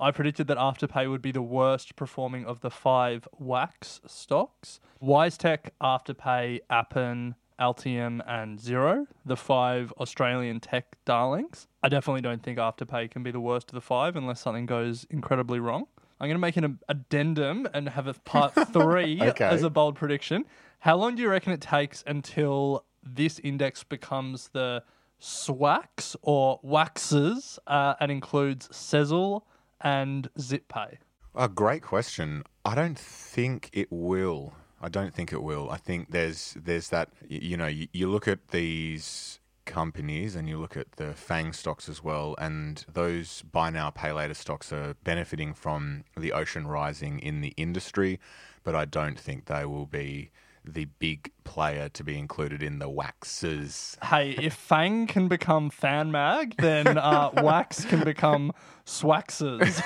I 0.00 0.10
predicted 0.12 0.46
that 0.46 0.58
Afterpay 0.58 1.10
would 1.10 1.22
be 1.22 1.32
the 1.32 1.42
worst 1.42 1.96
performing 1.96 2.44
of 2.46 2.60
the 2.60 2.70
five 2.70 3.26
WAAAX 3.40 4.08
stocks. 4.08 4.80
WiseTech, 5.02 5.70
Afterpay, 5.82 6.60
Appen, 6.70 7.34
Altium, 7.60 8.20
and 8.26 8.60
Xero, 8.60 9.06
the 9.26 9.36
five 9.36 9.92
Australian 9.98 10.60
tech 10.60 10.96
darlings. 11.04 11.66
I 11.82 11.88
definitely 11.88 12.20
don't 12.20 12.42
think 12.42 12.58
Afterpay 12.58 13.10
can 13.10 13.24
be 13.24 13.32
the 13.32 13.40
worst 13.40 13.70
of 13.70 13.74
the 13.74 13.80
five 13.80 14.14
unless 14.14 14.40
something 14.40 14.66
goes 14.66 15.04
incredibly 15.10 15.58
wrong. 15.58 15.86
I'm 16.20 16.26
going 16.28 16.34
to 16.34 16.40
make 16.40 16.56
an 16.56 16.78
addendum 16.88 17.68
and 17.72 17.88
have 17.90 18.06
a 18.06 18.14
part 18.14 18.52
three 18.72 19.20
Okay. 19.22 19.44
as 19.44 19.62
a 19.62 19.70
bold 19.70 19.94
prediction. 19.96 20.44
How 20.80 20.96
long 20.96 21.14
do 21.16 21.22
you 21.22 21.28
reckon 21.28 21.52
it 21.52 21.60
takes 21.60 22.02
until 22.06 22.84
this 23.02 23.38
index 23.40 23.84
becomes 23.84 24.48
the 24.48 24.82
SWAX 25.20 26.16
or 26.22 26.60
waxes 26.62 27.58
uh, 27.66 27.94
and 28.00 28.10
includes 28.10 28.68
Sezzle 28.68 29.42
and 29.80 30.28
ZipPay? 30.38 30.98
A 31.34 31.48
great 31.48 31.82
question. 31.82 32.42
I 32.64 32.74
don't 32.74 32.98
think 32.98 33.70
it 33.72 33.88
will. 33.90 34.54
I 34.80 34.88
don't 34.88 35.12
think 35.14 35.32
it 35.32 35.42
will. 35.42 35.70
I 35.70 35.76
think 35.76 36.10
there's 36.10 36.56
there's 36.60 36.88
that 36.90 37.08
you 37.28 37.56
know 37.56 37.66
you, 37.66 37.88
you 37.92 38.08
look 38.08 38.28
at 38.28 38.48
these 38.48 39.37
companies 39.68 40.34
and 40.34 40.48
you 40.48 40.58
look 40.58 40.76
at 40.76 40.92
the 40.92 41.14
Fang 41.14 41.52
stocks 41.52 41.88
as 41.88 42.02
well, 42.02 42.34
and 42.38 42.84
those 42.92 43.42
buy 43.52 43.70
now 43.70 43.90
pay 43.90 44.10
later 44.10 44.34
stocks 44.34 44.72
are 44.72 44.94
benefiting 45.04 45.54
from 45.54 46.04
the 46.16 46.32
ocean 46.32 46.66
rising 46.66 47.20
in 47.20 47.40
the 47.40 47.54
industry, 47.56 48.18
but 48.64 48.74
I 48.74 48.84
don't 48.84 49.18
think 49.18 49.44
they 49.44 49.64
will 49.64 49.86
be 49.86 50.30
the 50.64 50.86
big 50.98 51.32
player 51.44 51.88
to 51.90 52.04
be 52.04 52.18
included 52.18 52.62
in 52.62 52.78
the 52.78 52.88
waxes. 52.88 53.96
Hey, 54.02 54.30
if 54.40 54.54
Fang 54.54 55.06
can 55.06 55.28
become 55.28 55.70
Fan 55.70 56.10
Mag, 56.10 56.56
then 56.58 56.98
uh, 56.98 57.30
Wax 57.42 57.84
can 57.84 58.04
become 58.04 58.52
Swaxes. 58.84 59.82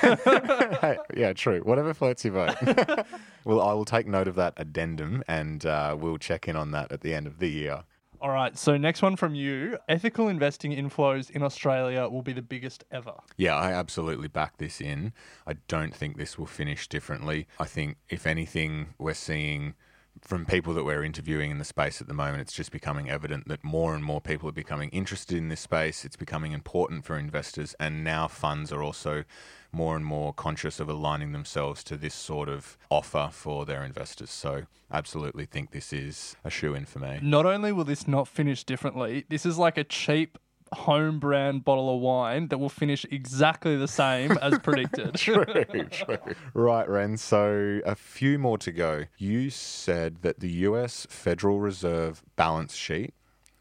Hey, 0.83 0.97
yeah, 1.15 1.31
true. 1.31 1.61
Whatever 1.61 1.93
floats 1.93 2.25
your 2.25 2.33
boat. 2.33 2.55
well, 3.45 3.61
I 3.61 3.73
will 3.73 3.85
take 3.85 4.05
note 4.05 4.27
of 4.27 4.35
that 4.35 4.53
addendum, 4.57 5.23
and 5.27 5.65
uh, 5.65 5.95
we'll 5.97 6.17
check 6.17 6.47
in 6.47 6.57
on 6.57 6.71
that 6.71 6.91
at 6.91 7.01
the 7.01 7.13
end 7.13 7.27
of 7.27 7.39
the 7.39 7.49
year. 7.49 7.83
All 8.23 8.31
right, 8.31 8.57
so 8.57 8.77
next 8.77 9.01
one 9.01 9.17
from 9.17 9.35
you. 9.35 9.77
Ethical 9.89 10.29
investing 10.29 10.71
inflows 10.71 11.29
in 11.29 11.43
Australia 11.43 12.07
will 12.07 12.21
be 12.21 12.31
the 12.31 12.41
biggest 12.41 12.85
ever. 12.89 13.15
Yeah, 13.35 13.53
I 13.53 13.73
absolutely 13.73 14.29
back 14.29 14.59
this 14.59 14.79
in. 14.79 15.11
I 15.45 15.55
don't 15.67 15.93
think 15.93 16.15
this 16.15 16.37
will 16.37 16.45
finish 16.45 16.87
differently. 16.87 17.47
I 17.59 17.65
think, 17.65 17.97
if 18.07 18.25
anything, 18.25 18.93
we're 18.97 19.13
seeing 19.13 19.73
from 20.21 20.45
people 20.45 20.73
that 20.73 20.85
we're 20.85 21.03
interviewing 21.03 21.51
in 21.51 21.57
the 21.57 21.65
space 21.65 21.99
at 21.99 22.07
the 22.07 22.13
moment, 22.13 22.39
it's 22.39 22.53
just 22.53 22.71
becoming 22.71 23.09
evident 23.09 23.49
that 23.49 23.61
more 23.61 23.93
and 23.93 24.05
more 24.05 24.21
people 24.21 24.47
are 24.47 24.53
becoming 24.53 24.87
interested 24.91 25.37
in 25.37 25.49
this 25.49 25.59
space. 25.59 26.05
It's 26.05 26.15
becoming 26.15 26.53
important 26.53 27.03
for 27.03 27.17
investors, 27.17 27.75
and 27.77 28.05
now 28.05 28.29
funds 28.29 28.71
are 28.71 28.81
also 28.81 29.25
more 29.73 29.95
and 29.95 30.05
more 30.05 30.33
conscious 30.33 30.79
of 30.79 30.87
aligning 30.87 31.31
themselves 31.31 31.83
to 31.85 31.97
this 31.97 32.13
sort 32.13 32.47
of 32.47 32.77
offer 32.89 33.29
for 33.31 33.65
their 33.65 33.83
investors. 33.83 34.29
So, 34.29 34.63
absolutely 34.91 35.45
think 35.45 35.71
this 35.71 35.91
is 35.91 36.35
a 36.43 36.49
shoe 36.49 36.73
in 36.75 36.85
for 36.85 36.99
me. 36.99 37.19
Not 37.21 37.45
only 37.45 37.71
will 37.71 37.83
this 37.83 38.07
not 38.07 38.27
finish 38.27 38.63
differently, 38.63 39.25
this 39.29 39.45
is 39.45 39.57
like 39.57 39.77
a 39.77 39.83
cheap 39.83 40.37
home 40.73 41.19
brand 41.19 41.63
bottle 41.63 41.93
of 41.95 42.01
wine 42.01 42.47
that 42.49 42.57
will 42.57 42.69
finish 42.69 43.05
exactly 43.11 43.77
the 43.77 43.87
same 43.87 44.31
as 44.33 44.57
predicted. 44.63 45.15
true, 45.15 45.45
true. 45.91 46.17
Right, 46.53 46.87
Ren. 46.87 47.17
So 47.17 47.79
a 47.85 47.95
few 47.95 48.39
more 48.39 48.57
to 48.59 48.71
go. 48.71 49.05
You 49.17 49.49
said 49.49 50.21
that 50.21 50.39
the 50.39 50.49
US 50.49 51.07
Federal 51.09 51.59
Reserve 51.59 52.23
balance 52.35 52.75
sheet 52.75 53.13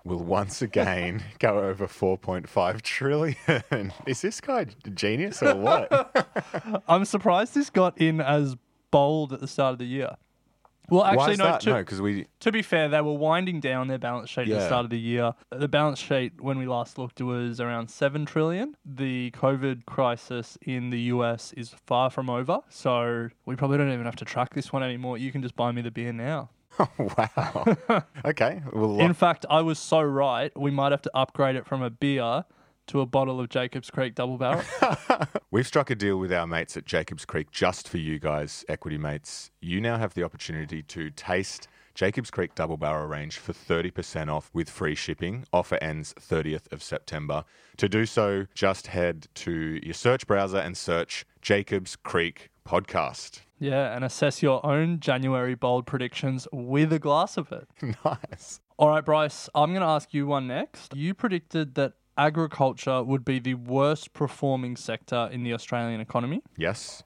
will 0.04 0.18
once 0.18 0.62
again 0.62 1.22
go 1.38 1.60
over 1.60 1.86
4.5 1.86 2.82
trillion. 2.82 3.92
Is 4.06 4.22
this 4.22 4.40
guy 4.40 4.66
a 4.84 4.90
genius 4.90 5.42
or 5.42 5.54
what? 5.54 6.82
I'm 6.88 7.04
surprised 7.04 7.54
this 7.54 7.70
got 7.70 7.98
in 7.98 8.20
as 8.20 8.56
bold 8.90 9.32
at 9.32 9.40
the 9.40 9.48
start 9.48 9.74
of 9.74 9.78
the 9.78 9.86
year. 9.86 10.16
Well, 10.88 11.04
actually, 11.04 11.36
no. 11.36 11.44
that? 11.44 11.60
To, 11.62 11.70
no, 11.70 11.78
because 11.78 12.02
we. 12.02 12.26
to 12.40 12.52
be 12.52 12.60
fair, 12.60 12.88
they 12.88 13.00
were 13.00 13.14
winding 13.14 13.60
down 13.60 13.88
their 13.88 13.98
balance 13.98 14.28
sheet 14.28 14.48
at 14.48 14.58
the 14.58 14.66
start 14.66 14.84
of 14.84 14.90
the 14.90 14.98
year. 14.98 15.32
The 15.50 15.68
balance 15.68 15.98
sheet, 15.98 16.40
when 16.40 16.58
we 16.58 16.66
last 16.66 16.98
looked, 16.98 17.20
was 17.22 17.60
around 17.60 17.88
seven 17.88 18.26
trillion. 18.26 18.76
The 18.84 19.30
COVID 19.30 19.86
crisis 19.86 20.58
in 20.60 20.90
the 20.90 21.00
US 21.02 21.54
is 21.54 21.74
far 21.86 22.10
from 22.10 22.28
over, 22.28 22.60
so 22.68 23.28
we 23.46 23.56
probably 23.56 23.78
don't 23.78 23.92
even 23.92 24.04
have 24.04 24.16
to 24.16 24.24
track 24.24 24.54
this 24.54 24.72
one 24.72 24.82
anymore. 24.82 25.16
You 25.16 25.32
can 25.32 25.40
just 25.40 25.56
buy 25.56 25.72
me 25.72 25.80
the 25.82 25.90
beer 25.90 26.12
now. 26.12 26.50
wow. 26.98 27.76
okay. 28.24 28.62
Well, 28.72 29.00
In 29.00 29.14
fact, 29.14 29.46
I 29.50 29.60
was 29.60 29.78
so 29.78 30.00
right. 30.02 30.56
We 30.58 30.70
might 30.70 30.92
have 30.92 31.02
to 31.02 31.10
upgrade 31.14 31.56
it 31.56 31.66
from 31.66 31.82
a 31.82 31.90
beer 31.90 32.44
to 32.88 33.00
a 33.00 33.06
bottle 33.06 33.40
of 33.40 33.48
Jacobs 33.48 33.90
Creek 33.90 34.14
Double 34.14 34.38
Barrel. 34.38 34.62
We've 35.50 35.66
struck 35.66 35.90
a 35.90 35.94
deal 35.94 36.18
with 36.18 36.32
our 36.32 36.46
mates 36.46 36.76
at 36.76 36.84
Jacobs 36.84 37.24
Creek 37.24 37.50
just 37.50 37.88
for 37.88 37.98
you 37.98 38.18
guys, 38.18 38.64
equity 38.68 38.98
mates. 38.98 39.50
You 39.60 39.80
now 39.80 39.98
have 39.98 40.14
the 40.14 40.24
opportunity 40.24 40.82
to 40.82 41.10
taste 41.10 41.68
Jacobs 41.94 42.30
Creek 42.30 42.54
Double 42.54 42.76
Barrel 42.76 43.06
Range 43.06 43.36
for 43.36 43.52
30% 43.52 44.28
off 44.32 44.50
with 44.52 44.68
free 44.70 44.94
shipping. 44.94 45.44
Offer 45.52 45.78
ends 45.82 46.14
30th 46.14 46.72
of 46.72 46.82
September. 46.82 47.44
To 47.76 47.88
do 47.88 48.06
so, 48.06 48.46
just 48.54 48.88
head 48.88 49.28
to 49.36 49.78
your 49.82 49.94
search 49.94 50.26
browser 50.26 50.58
and 50.58 50.76
search 50.76 51.24
Jacobs 51.42 51.96
Creek 51.96 52.50
Podcast. 52.66 53.40
Yeah, 53.62 53.94
and 53.94 54.04
assess 54.04 54.42
your 54.42 54.64
own 54.66 54.98
January 54.98 55.54
bold 55.54 55.86
predictions 55.86 56.48
with 56.52 56.92
a 56.92 56.98
glass 56.98 57.36
of 57.36 57.52
it. 57.52 57.68
nice. 58.04 58.60
All 58.76 58.88
right, 58.88 59.04
Bryce, 59.04 59.48
I'm 59.54 59.70
going 59.70 59.82
to 59.82 59.86
ask 59.86 60.12
you 60.12 60.26
one 60.26 60.48
next. 60.48 60.96
You 60.96 61.14
predicted 61.14 61.76
that 61.76 61.92
agriculture 62.18 63.04
would 63.04 63.24
be 63.24 63.38
the 63.38 63.54
worst 63.54 64.12
performing 64.14 64.76
sector 64.76 65.28
in 65.30 65.44
the 65.44 65.54
Australian 65.54 66.00
economy. 66.00 66.42
Yes. 66.56 67.04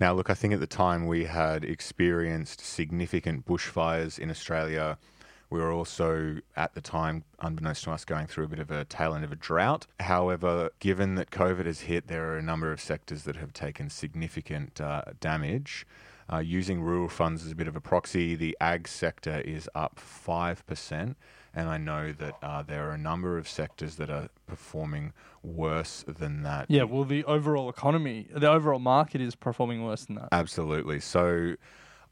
Now, 0.00 0.12
look, 0.12 0.28
I 0.28 0.34
think 0.34 0.52
at 0.52 0.58
the 0.58 0.66
time 0.66 1.06
we 1.06 1.26
had 1.26 1.64
experienced 1.64 2.60
significant 2.60 3.46
bushfires 3.46 4.18
in 4.18 4.28
Australia. 4.28 4.98
We 5.52 5.60
were 5.60 5.70
also, 5.70 6.38
at 6.56 6.72
the 6.72 6.80
time, 6.80 7.24
unbeknownst 7.40 7.84
to 7.84 7.90
us, 7.90 8.06
going 8.06 8.26
through 8.26 8.46
a 8.46 8.48
bit 8.48 8.58
of 8.58 8.70
a 8.70 8.86
tail 8.86 9.14
end 9.14 9.22
of 9.22 9.32
a 9.32 9.36
drought. 9.36 9.86
However, 10.00 10.70
given 10.80 11.16
that 11.16 11.30
COVID 11.30 11.66
has 11.66 11.80
hit, 11.80 12.08
there 12.08 12.32
are 12.32 12.38
a 12.38 12.42
number 12.42 12.72
of 12.72 12.80
sectors 12.80 13.24
that 13.24 13.36
have 13.36 13.52
taken 13.52 13.90
significant 13.90 14.80
uh, 14.80 15.02
damage. 15.20 15.86
Uh, 16.32 16.38
using 16.38 16.80
rural 16.80 17.10
funds 17.10 17.44
as 17.44 17.52
a 17.52 17.54
bit 17.54 17.68
of 17.68 17.76
a 17.76 17.82
proxy, 17.82 18.34
the 18.34 18.56
ag 18.62 18.88
sector 18.88 19.42
is 19.42 19.68
up 19.74 20.00
5%. 20.00 21.16
And 21.54 21.68
I 21.68 21.76
know 21.76 22.12
that 22.12 22.34
uh, 22.42 22.62
there 22.62 22.88
are 22.88 22.92
a 22.92 22.98
number 22.98 23.36
of 23.36 23.46
sectors 23.46 23.96
that 23.96 24.08
are 24.08 24.30
performing 24.46 25.12
worse 25.42 26.02
than 26.08 26.44
that. 26.44 26.70
Yeah, 26.70 26.84
well, 26.84 27.04
the 27.04 27.24
overall 27.24 27.68
economy, 27.68 28.26
the 28.34 28.50
overall 28.50 28.78
market 28.78 29.20
is 29.20 29.34
performing 29.34 29.84
worse 29.84 30.06
than 30.06 30.16
that. 30.16 30.30
Absolutely. 30.32 30.98
So 31.00 31.56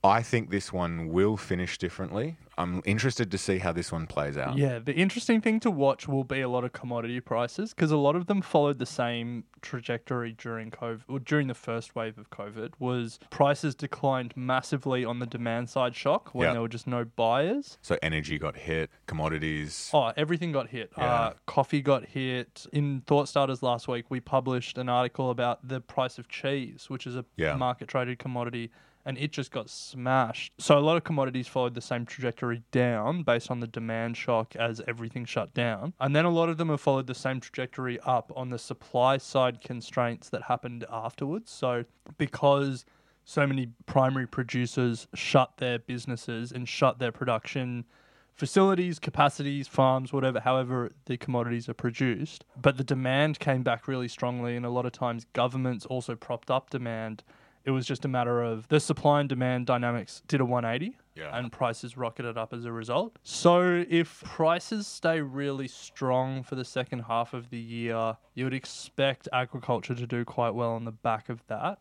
I 0.02 0.23
think 0.23 0.50
this 0.50 0.73
one 0.73 1.09
will 1.11 1.37
finish 1.37 1.76
differently. 1.76 2.37
I'm 2.57 2.80
interested 2.87 3.30
to 3.30 3.38
see 3.38 3.59
how 3.59 3.73
this 3.73 3.92
one 3.92 4.07
plays 4.07 4.37
out. 4.38 4.57
Yeah, 4.57 4.78
the 4.78 4.95
interesting 4.95 5.40
thing 5.42 5.61
to 5.61 5.71
watch 5.71 6.09
will 6.09 6.25
be 6.25 6.40
a 6.40 6.49
lot 6.49 6.64
of 6.64 6.73
commodity 6.73 7.21
prices 7.21 7.75
because 7.75 7.90
a 7.90 7.97
lot 7.99 8.16
of 8.16 8.26
them 8.26 8.40
followed 8.40 8.78
the 8.78 8.87
same 8.87 9.45
trajectory 9.62 10.33
during 10.33 10.71
COVID 10.71 11.02
or 11.09 11.19
during 11.21 11.49
the 11.49 11.54
first 11.54 11.95
wave 11.95 12.16
of 12.19 12.30
COVID 12.30 12.73
was 12.78 13.19
prices 13.30 13.75
declined 13.75 14.33
massively 14.37 15.04
on 15.04 15.19
the 15.19 15.26
demand 15.26 15.69
side 15.71 15.95
shock 15.95 16.35
when 16.35 16.47
Yeah. 16.49 16.52
there 16.52 16.62
were 16.62 16.69
just 16.69 16.87
no 16.87 17.04
buyers. 17.04 17.78
So 17.83 17.99
energy 18.02 18.38
got 18.38 18.57
hit, 18.57 18.90
commodities. 19.07 19.90
Oh, 19.92 20.12
everything 20.16 20.50
got 20.52 20.69
hit. 20.69 20.92
Yeah. 20.97 21.04
Uh, 21.04 21.33
coffee 21.47 21.83
got 21.83 22.07
hit. 22.07 22.66
In 22.73 23.02
Thought 23.07 23.28
Starters 23.28 23.62
last 23.62 23.87
week, 23.88 24.07
we 24.11 24.21
published 24.21 24.76
an 24.78 24.88
article 24.88 25.30
about 25.30 25.66
the 25.66 25.80
price 25.80 26.19
of 26.19 26.28
cheese, 26.28 26.87
which 26.88 27.07
is 27.07 27.16
a 27.16 27.25
Yeah. 27.37 27.54
market 27.57 27.88
traded 27.88 28.19
commodity, 28.19 28.71
and 29.04 29.19
it 29.19 29.33
just 29.33 29.50
got 29.50 29.71
smashed. 29.71 30.52
So 30.59 30.78
a 30.78 30.80
lot 30.80 30.97
of 30.97 31.04
commodities 31.04 31.47
followed 31.47 31.75
the 31.75 31.80
same 31.80 32.07
trajectory 32.07 32.62
down 32.71 33.23
based 33.23 33.50
on 33.50 33.61
the 33.61 33.66
demand 33.66 34.16
shock 34.16 34.54
as 34.57 34.80
everything 34.87 35.25
shut 35.25 35.54
down. 35.54 35.95
And 36.00 36.14
then 36.14 36.25
a 36.25 36.30
lot 36.30 36.49
of 36.49 36.59
them 36.59 36.69
have 36.69 36.80
followed 36.80 37.07
the 37.07 37.14
same 37.14 37.40
trajectory 37.40 37.99
up 38.00 38.33
on 38.37 38.50
the 38.50 38.59
supply 38.59 39.16
side 39.16 39.61
constraints 39.61 40.28
that 40.30 40.42
happened 40.42 40.85
afterwards. 40.90 41.50
So 41.50 41.85
because 42.19 42.85
so 43.25 43.47
many 43.47 43.69
primary 43.87 44.26
producers 44.26 45.07
shut 45.14 45.59
their 45.59 45.78
businesses 45.78 46.52
and 46.52 46.69
shut 46.69 46.99
their 46.99 47.12
production 47.12 47.85
facilities, 48.35 48.99
capacities, 48.99 49.69
farms, 49.69 50.14
whatever, 50.14 50.40
however 50.40 50.90
the 51.04 51.19
commodities 51.19 51.69
are 51.69 51.75
produced. 51.75 52.45
But 52.61 52.78
the 52.78 52.85
demand 52.85 53.38
came 53.38 53.62
back 53.62 53.87
really 53.87 54.09
strongly, 54.09 54.57
and 54.57 54.64
a 54.64 54.71
lot 54.71 54.87
of 54.87 54.92
times 54.92 55.26
governments 55.35 55.85
also 55.85 56.16
propped 56.16 56.50
up 56.50 56.71
demand. 56.71 57.23
It 57.64 57.72
was 57.72 57.86
just 57.86 58.04
a 58.04 58.08
matter 58.08 58.42
of 58.42 58.66
the 58.68 58.80
supply 58.80 59.20
and 59.20 59.28
demand 59.28 59.66
dynamics 59.66 60.22
did 60.26 60.40
a 60.40 60.44
180 60.44 60.96
Yeah. 61.14 61.36
and 61.36 61.52
prices 61.52 61.96
rocketed 61.96 62.38
up 62.38 62.52
as 62.54 62.64
a 62.64 62.72
result. 62.72 63.18
So 63.22 63.84
if 63.88 64.22
prices 64.24 64.86
stay 64.86 65.20
really 65.20 65.68
strong 65.68 66.42
for 66.42 66.54
the 66.54 66.64
second 66.64 67.00
half 67.00 67.34
of 67.34 67.50
the 67.50 67.58
year, 67.58 68.16
you 68.34 68.44
would 68.44 68.54
expect 68.54 69.28
agriculture 69.32 69.94
to 69.94 70.06
do 70.06 70.24
quite 70.24 70.54
well 70.54 70.70
on 70.72 70.84
the 70.84 70.92
back 70.92 71.28
of 71.28 71.46
that. 71.48 71.80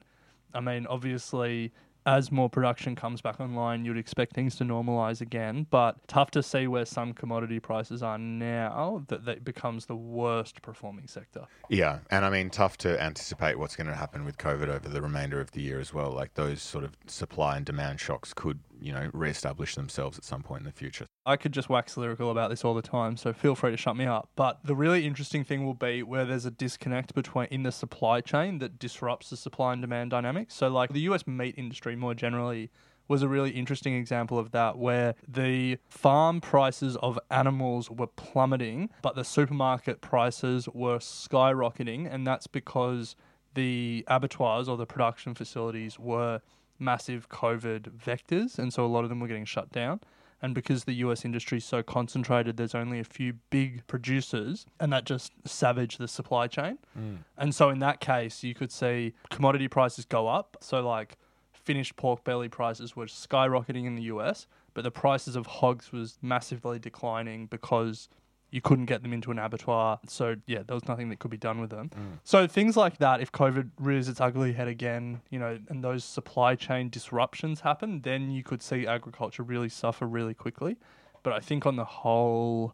I 0.53 0.59
mean, 0.59 0.85
obviously, 0.87 1.71
as 2.09 2.31
more 2.31 2.49
production 2.49 2.95
comes 2.95 3.21
back 3.21 3.39
online, 3.39 3.85
you'd 3.85 3.97
expect 3.97 4.33
things 4.33 4.55
to 4.55 4.63
normalize 4.63 5.21
again. 5.21 5.67
But 5.69 5.95
tough 6.07 6.31
to 6.31 6.41
see 6.41 6.65
where 6.65 6.85
some 6.85 7.13
commodity 7.13 7.59
prices 7.59 8.01
are 8.01 8.17
now 8.17 9.03
that 9.09 9.25
that 9.25 9.43
becomes 9.43 9.85
the 9.85 9.95
worst 9.95 10.63
performing 10.63 11.07
sector. 11.07 11.45
Yeah, 11.69 11.99
and 12.09 12.25
I 12.25 12.31
mean, 12.31 12.49
tough 12.49 12.77
to 12.79 12.99
anticipate 13.01 13.59
what's 13.59 13.75
going 13.75 13.87
to 13.87 13.95
happen 13.95 14.25
with 14.25 14.39
COVID 14.39 14.69
over 14.69 14.89
the 14.89 15.03
remainder 15.03 15.39
of 15.39 15.51
the 15.51 15.61
year 15.61 15.79
as 15.79 15.93
well. 15.93 16.11
Like 16.11 16.33
those 16.33 16.63
sort 16.63 16.83
of 16.83 16.97
supply 17.05 17.57
and 17.57 17.65
demand 17.65 17.99
shocks 17.99 18.33
could, 18.33 18.59
you 18.81 18.91
know, 18.91 19.09
reestablish 19.13 19.75
themselves 19.75 20.17
at 20.17 20.23
some 20.23 20.43
point 20.43 20.61
in 20.61 20.65
the 20.65 20.71
future. 20.71 21.05
I 21.25 21.35
could 21.35 21.51
just 21.51 21.69
wax 21.69 21.97
lyrical 21.97 22.31
about 22.31 22.49
this 22.49 22.65
all 22.65 22.73
the 22.73 22.81
time, 22.81 23.17
so 23.17 23.33
feel 23.33 23.55
free 23.55 23.71
to 23.71 23.77
shut 23.77 23.95
me 23.95 24.05
up. 24.05 24.29
But 24.35 24.59
the 24.63 24.75
really 24.75 25.05
interesting 25.05 25.43
thing 25.43 25.65
will 25.65 25.73
be 25.73 26.03
where 26.03 26.25
there's 26.25 26.45
a 26.45 26.51
disconnect 26.51 27.13
between 27.13 27.47
in 27.47 27.63
the 27.63 27.71
supply 27.71 28.21
chain 28.21 28.59
that 28.59 28.79
disrupts 28.79 29.29
the 29.29 29.37
supply 29.37 29.73
and 29.73 29.81
demand 29.81 30.11
dynamics. 30.11 30.55
So, 30.55 30.69
like 30.69 30.93
the 30.93 31.01
US 31.01 31.27
meat 31.27 31.55
industry 31.57 31.95
more 31.95 32.13
generally 32.13 32.71
was 33.07 33.23
a 33.23 33.27
really 33.27 33.49
interesting 33.49 33.95
example 33.95 34.37
of 34.37 34.51
that, 34.51 34.77
where 34.77 35.15
the 35.27 35.77
farm 35.89 36.39
prices 36.39 36.95
of 36.97 37.19
animals 37.31 37.89
were 37.89 38.07
plummeting, 38.07 38.89
but 39.01 39.15
the 39.15 39.23
supermarket 39.23 39.99
prices 39.99 40.69
were 40.69 40.99
skyrocketing, 40.99 42.11
and 42.11 42.25
that's 42.25 42.47
because 42.47 43.15
the 43.55 44.05
abattoirs 44.07 44.69
or 44.69 44.77
the 44.77 44.85
production 44.85 45.33
facilities 45.33 45.97
were 45.97 46.39
massive 46.79 47.29
COVID 47.29 47.91
vectors, 47.91 48.57
and 48.57 48.73
so 48.73 48.85
a 48.85 48.87
lot 48.87 49.03
of 49.03 49.09
them 49.09 49.19
were 49.19 49.27
getting 49.27 49.45
shut 49.45 49.71
down. 49.71 49.99
And 50.41 50.55
because 50.55 50.85
the 50.85 50.93
US 50.93 51.25
industry 51.25 51.57
is 51.57 51.65
so 51.65 51.83
concentrated, 51.83 52.55
there's 52.55 52.75
only 52.75 52.99
a 52.99 53.03
few 53.03 53.33
big 53.49 53.85
producers, 53.87 54.65
and 54.79 54.91
that 54.93 55.03
just 55.03 55.33
savaged 55.45 55.99
the 55.99 56.07
supply 56.07 56.47
chain. 56.47 56.77
Mm. 56.97 57.17
And 57.37 57.53
so, 57.53 57.69
in 57.69 57.79
that 57.79 57.99
case, 57.99 58.43
you 58.43 58.55
could 58.55 58.71
see 58.71 59.13
commodity 59.29 59.67
prices 59.67 60.05
go 60.05 60.27
up. 60.27 60.57
So, 60.61 60.81
like 60.81 61.17
finished 61.51 61.95
pork 61.97 62.23
belly 62.23 62.49
prices 62.49 62.95
were 62.95 63.05
skyrocketing 63.05 63.85
in 63.85 63.95
the 63.95 64.03
US, 64.03 64.47
but 64.73 64.83
the 64.83 64.91
prices 64.91 65.35
of 65.35 65.45
hogs 65.45 65.91
was 65.91 66.17
massively 66.21 66.79
declining 66.79 67.47
because 67.47 68.07
you 68.51 68.61
couldn't 68.61 68.85
get 68.85 69.03
them 69.03 69.13
into 69.13 69.31
an 69.31 69.39
abattoir. 69.39 69.99
So 70.07 70.35
yeah, 70.47 70.63
there 70.65 70.73
was 70.73 70.87
nothing 70.87 71.09
that 71.09 71.19
could 71.19 71.31
be 71.31 71.37
done 71.37 71.61
with 71.61 71.69
them. 71.69 71.89
Mm. 71.89 72.19
So 72.23 72.47
things 72.47 72.75
like 72.75 72.97
that, 72.97 73.21
if 73.21 73.31
COVID 73.31 73.69
rears 73.79 74.07
its 74.07 74.19
ugly 74.19 74.53
head 74.53 74.67
again, 74.67 75.21
you 75.29 75.39
know, 75.39 75.59
and 75.69 75.83
those 75.83 76.03
supply 76.03 76.55
chain 76.55 76.89
disruptions 76.89 77.61
happen, 77.61 78.01
then 78.01 78.31
you 78.31 78.43
could 78.43 78.61
see 78.61 78.87
agriculture 78.87 79.43
really 79.43 79.69
suffer 79.69 80.05
really 80.05 80.33
quickly. 80.33 80.77
But 81.23 81.33
I 81.33 81.39
think 81.39 81.65
on 81.65 81.75
the 81.75 81.85
whole, 81.85 82.73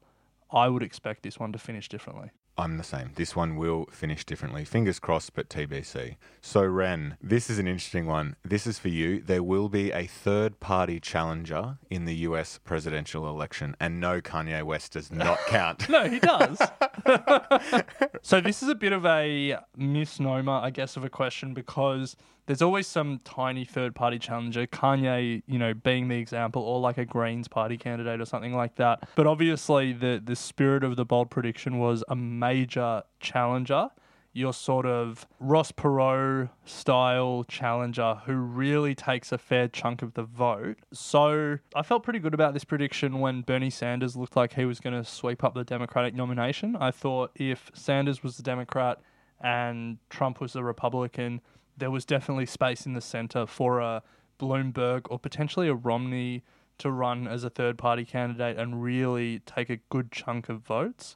I 0.51 0.69
would 0.69 0.83
expect 0.83 1.23
this 1.23 1.39
one 1.39 1.51
to 1.51 1.59
finish 1.59 1.89
differently. 1.89 2.31
I'm 2.57 2.77
the 2.77 2.83
same. 2.83 3.11
This 3.15 3.35
one 3.35 3.57
will 3.57 3.85
finish 3.91 4.23
differently. 4.23 4.63
Fingers 4.63 4.97
crossed, 4.97 5.33
but 5.33 5.49
TBC. 5.49 6.15
So, 6.41 6.63
Ren, 6.63 7.17
this 7.21 7.49
is 7.49 7.59
an 7.59 7.67
interesting 7.67 8.05
one. 8.05 8.37
This 8.45 8.65
is 8.65 8.79
for 8.79 8.87
you. 8.87 9.21
There 9.21 9.43
will 9.43 9.67
be 9.67 9.91
a 9.91 10.07
third 10.07 10.61
party 10.61 11.01
challenger 11.01 11.77
in 11.89 12.05
the 12.05 12.15
US 12.15 12.59
presidential 12.63 13.27
election, 13.27 13.75
and 13.79 13.99
no, 13.99 14.21
Kanye 14.21 14.63
West 14.63 14.93
does 14.93 15.11
not 15.11 15.37
count. 15.47 15.89
No, 15.89 16.07
he 16.07 16.19
does. 16.19 16.57
so 18.21 18.39
this 18.39 18.63
is 18.63 18.69
a 18.69 18.75
bit 18.75 18.93
of 18.93 19.05
a 19.05 19.57
misnomer, 19.75 20.53
I 20.53 20.69
guess, 20.69 20.95
of 20.95 21.03
a 21.03 21.09
question 21.09 21.53
because 21.53 22.15
there's 22.45 22.61
always 22.61 22.87
some 22.87 23.19
tiny 23.23 23.65
third 23.65 23.95
party 23.95 24.19
challenger, 24.19 24.67
Kanye, 24.67 25.41
you 25.47 25.59
know, 25.59 25.73
being 25.73 26.07
the 26.07 26.17
example, 26.17 26.61
or 26.61 26.79
like 26.79 26.97
a 26.97 27.05
Greens 27.05 27.47
party 27.47 27.77
candidate 27.77 28.21
or 28.21 28.25
something 28.25 28.53
like 28.53 28.75
that. 28.75 29.07
But 29.15 29.27
obviously 29.27 29.93
the 29.93 30.21
the 30.23 30.35
spirit 30.35 30.83
of 30.83 30.95
the 30.95 31.05
bold 31.05 31.29
prediction 31.29 31.79
was 31.79 32.03
a 32.07 32.15
major 32.15 33.03
challenger. 33.19 33.89
Your 34.33 34.51
sort 34.51 34.85
of 34.85 35.25
Ross 35.39 35.71
Perot 35.71 36.49
style 36.65 37.45
challenger 37.47 38.15
who 38.25 38.33
really 38.33 38.93
takes 38.93 39.31
a 39.31 39.37
fair 39.37 39.69
chunk 39.69 40.01
of 40.01 40.13
the 40.13 40.23
vote. 40.23 40.75
So 40.91 41.59
I 41.73 41.83
felt 41.83 42.03
pretty 42.03 42.19
good 42.19 42.33
about 42.33 42.53
this 42.53 42.65
prediction 42.65 43.21
when 43.21 43.43
Bernie 43.43 43.69
Sanders 43.69 44.17
looked 44.17 44.35
like 44.35 44.53
he 44.53 44.65
was 44.65 44.81
going 44.81 44.93
to 44.93 45.09
sweep 45.09 45.41
up 45.41 45.53
the 45.53 45.63
Democratic 45.63 46.13
nomination. 46.15 46.75
I 46.75 46.91
thought 46.91 47.31
if 47.35 47.71
Sanders 47.73 48.23
was 48.23 48.35
the 48.35 48.43
Democrat 48.43 48.99
and 49.39 49.99
Trump 50.09 50.41
was 50.41 50.51
the 50.51 50.65
Republican, 50.65 51.39
there 51.77 51.91
was 51.91 52.05
definitely 52.05 52.45
space 52.45 52.85
in 52.85 52.93
the 52.93 53.01
center 53.01 53.45
for 53.45 53.79
a 53.79 54.03
Bloomberg 54.39 55.07
or 55.09 55.19
potentially 55.19 55.67
a 55.67 55.73
Romney 55.73 56.43
to 56.77 56.91
run 56.91 57.27
as 57.27 57.43
a 57.43 57.49
third 57.49 57.77
party 57.77 58.03
candidate 58.03 58.57
and 58.57 58.83
really 58.83 59.39
take 59.39 59.69
a 59.69 59.77
good 59.89 60.11
chunk 60.11 60.49
of 60.49 60.59
votes. 60.59 61.15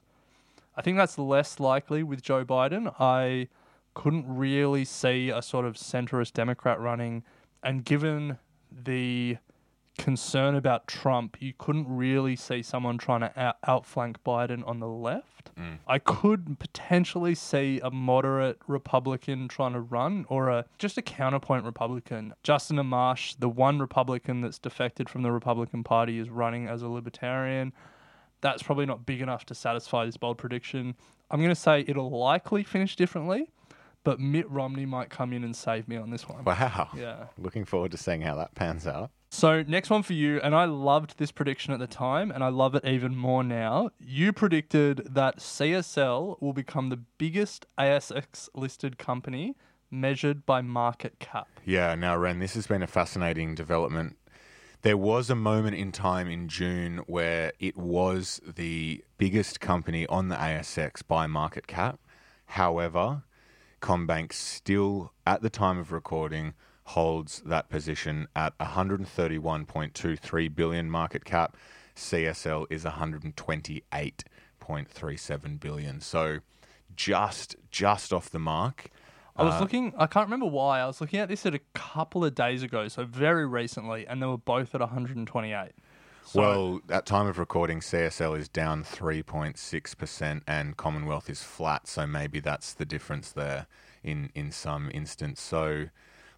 I 0.76 0.82
think 0.82 0.96
that's 0.96 1.18
less 1.18 1.60
likely 1.60 2.02
with 2.02 2.22
Joe 2.22 2.44
Biden. 2.44 2.94
I 2.98 3.48
couldn't 3.94 4.24
really 4.26 4.84
see 4.84 5.30
a 5.30 5.42
sort 5.42 5.66
of 5.66 5.74
centrist 5.74 6.32
Democrat 6.32 6.80
running, 6.80 7.24
and 7.62 7.84
given 7.84 8.38
the 8.70 9.36
concern 10.02 10.54
about 10.54 10.86
Trump, 10.86 11.36
you 11.40 11.52
couldn't 11.56 11.86
really 11.88 12.36
see 12.36 12.62
someone 12.62 12.98
trying 12.98 13.20
to 13.20 13.32
out- 13.40 13.58
outflank 13.66 14.22
Biden 14.24 14.66
on 14.66 14.80
the 14.80 14.88
left. 14.88 15.54
Mm. 15.58 15.78
I 15.86 15.98
could 15.98 16.58
potentially 16.58 17.34
see 17.34 17.80
a 17.82 17.90
moderate 17.90 18.58
Republican 18.66 19.48
trying 19.48 19.72
to 19.72 19.80
run, 19.80 20.26
or 20.28 20.48
a 20.48 20.64
just 20.78 20.98
a 20.98 21.02
counterpoint 21.02 21.64
Republican. 21.64 22.34
Justin 22.42 22.76
Amash, 22.76 23.36
the 23.38 23.48
one 23.48 23.78
Republican 23.78 24.40
that's 24.40 24.58
defected 24.58 25.08
from 25.08 25.22
the 25.22 25.32
Republican 25.32 25.84
Party, 25.84 26.18
is 26.18 26.30
running 26.30 26.66
as 26.66 26.82
a 26.82 26.88
libertarian 26.88 27.72
that's 28.40 28.62
probably 28.62 28.86
not 28.86 29.06
big 29.06 29.20
enough 29.20 29.44
to 29.46 29.54
satisfy 29.54 30.04
this 30.04 30.16
bold 30.16 30.38
prediction. 30.38 30.94
I'm 31.30 31.40
going 31.40 31.50
to 31.50 31.54
say 31.54 31.84
it'll 31.86 32.10
likely 32.10 32.64
finish 32.64 32.96
differently, 32.96 33.50
but 34.04 34.18
Mitt 34.18 34.48
Romney 34.50 34.86
might 34.86 35.10
come 35.10 35.32
in 35.32 35.44
and 35.44 35.54
save 35.54 35.88
me 35.88 35.96
on 35.96 36.10
this 36.10 36.28
one. 36.28 36.44
Wow. 36.44 36.88
Yeah. 36.96 37.26
Looking 37.38 37.64
forward 37.64 37.90
to 37.92 37.96
seeing 37.96 38.22
how 38.22 38.36
that 38.36 38.54
pans 38.54 38.86
out. 38.86 39.10
So, 39.32 39.62
next 39.62 39.90
one 39.90 40.02
for 40.02 40.12
you, 40.12 40.40
and 40.40 40.56
I 40.56 40.64
loved 40.64 41.18
this 41.18 41.30
prediction 41.30 41.72
at 41.72 41.78
the 41.78 41.86
time, 41.86 42.32
and 42.32 42.42
I 42.42 42.48
love 42.48 42.74
it 42.74 42.84
even 42.84 43.14
more 43.14 43.44
now. 43.44 43.90
You 44.00 44.32
predicted 44.32 45.06
that 45.08 45.38
CSL 45.38 46.42
will 46.42 46.52
become 46.52 46.88
the 46.88 46.96
biggest 47.16 47.64
ASX 47.78 48.48
listed 48.56 48.98
company 48.98 49.56
measured 49.88 50.44
by 50.44 50.62
market 50.62 51.20
cap. 51.20 51.48
Yeah, 51.64 51.94
now, 51.94 52.16
Ren, 52.16 52.40
this 52.40 52.54
has 52.54 52.66
been 52.66 52.82
a 52.82 52.88
fascinating 52.88 53.54
development. 53.54 54.16
There 54.82 54.96
was 54.96 55.30
a 55.30 55.36
moment 55.36 55.76
in 55.76 55.92
time 55.92 56.28
in 56.28 56.48
June 56.48 56.98
where 57.06 57.52
it 57.60 57.76
was 57.76 58.40
the 58.44 59.04
biggest 59.16 59.60
company 59.60 60.08
on 60.08 60.26
the 60.26 60.36
ASX 60.36 61.06
by 61.06 61.28
market 61.28 61.68
cap. 61.68 62.00
However, 62.46 63.22
CommBank 63.80 64.32
still, 64.32 65.12
at 65.24 65.40
the 65.40 65.50
time 65.50 65.78
of 65.78 65.92
recording, 65.92 66.54
holds 66.90 67.40
that 67.46 67.68
position 67.68 68.26
at 68.34 68.56
131.23 68.58 70.54
billion 70.54 70.90
market 70.90 71.24
cap. 71.24 71.56
CSL 71.96 72.66
is 72.70 72.84
128.37 72.84 75.60
billion. 75.60 76.00
So 76.00 76.38
just 76.96 77.56
just 77.70 78.12
off 78.12 78.30
the 78.30 78.38
mark. 78.38 78.90
I 79.36 79.44
was 79.44 79.54
Uh, 79.54 79.60
looking, 79.60 79.94
I 79.96 80.06
can't 80.06 80.26
remember 80.26 80.46
why. 80.46 80.80
I 80.80 80.86
was 80.86 81.00
looking 81.00 81.20
at 81.20 81.28
this 81.28 81.46
at 81.46 81.54
a 81.54 81.60
couple 81.72 82.24
of 82.24 82.34
days 82.34 82.62
ago, 82.62 82.88
so 82.88 83.04
very 83.04 83.46
recently, 83.46 84.06
and 84.06 84.20
they 84.20 84.26
were 84.26 84.36
both 84.36 84.74
at 84.74 84.80
128. 84.80 85.70
So, 86.26 86.40
well, 86.40 86.80
at 86.90 87.06
time 87.06 87.26
of 87.26 87.38
recording, 87.38 87.80
CSL 87.80 88.38
is 88.38 88.48
down 88.48 88.84
3.6% 88.84 90.42
and 90.46 90.76
Commonwealth 90.76 91.30
is 91.30 91.42
flat. 91.42 91.88
So 91.88 92.06
maybe 92.06 92.40
that's 92.40 92.74
the 92.74 92.84
difference 92.84 93.32
there 93.32 93.66
in, 94.02 94.30
in 94.34 94.52
some 94.52 94.90
instance. 94.92 95.40
So, 95.40 95.86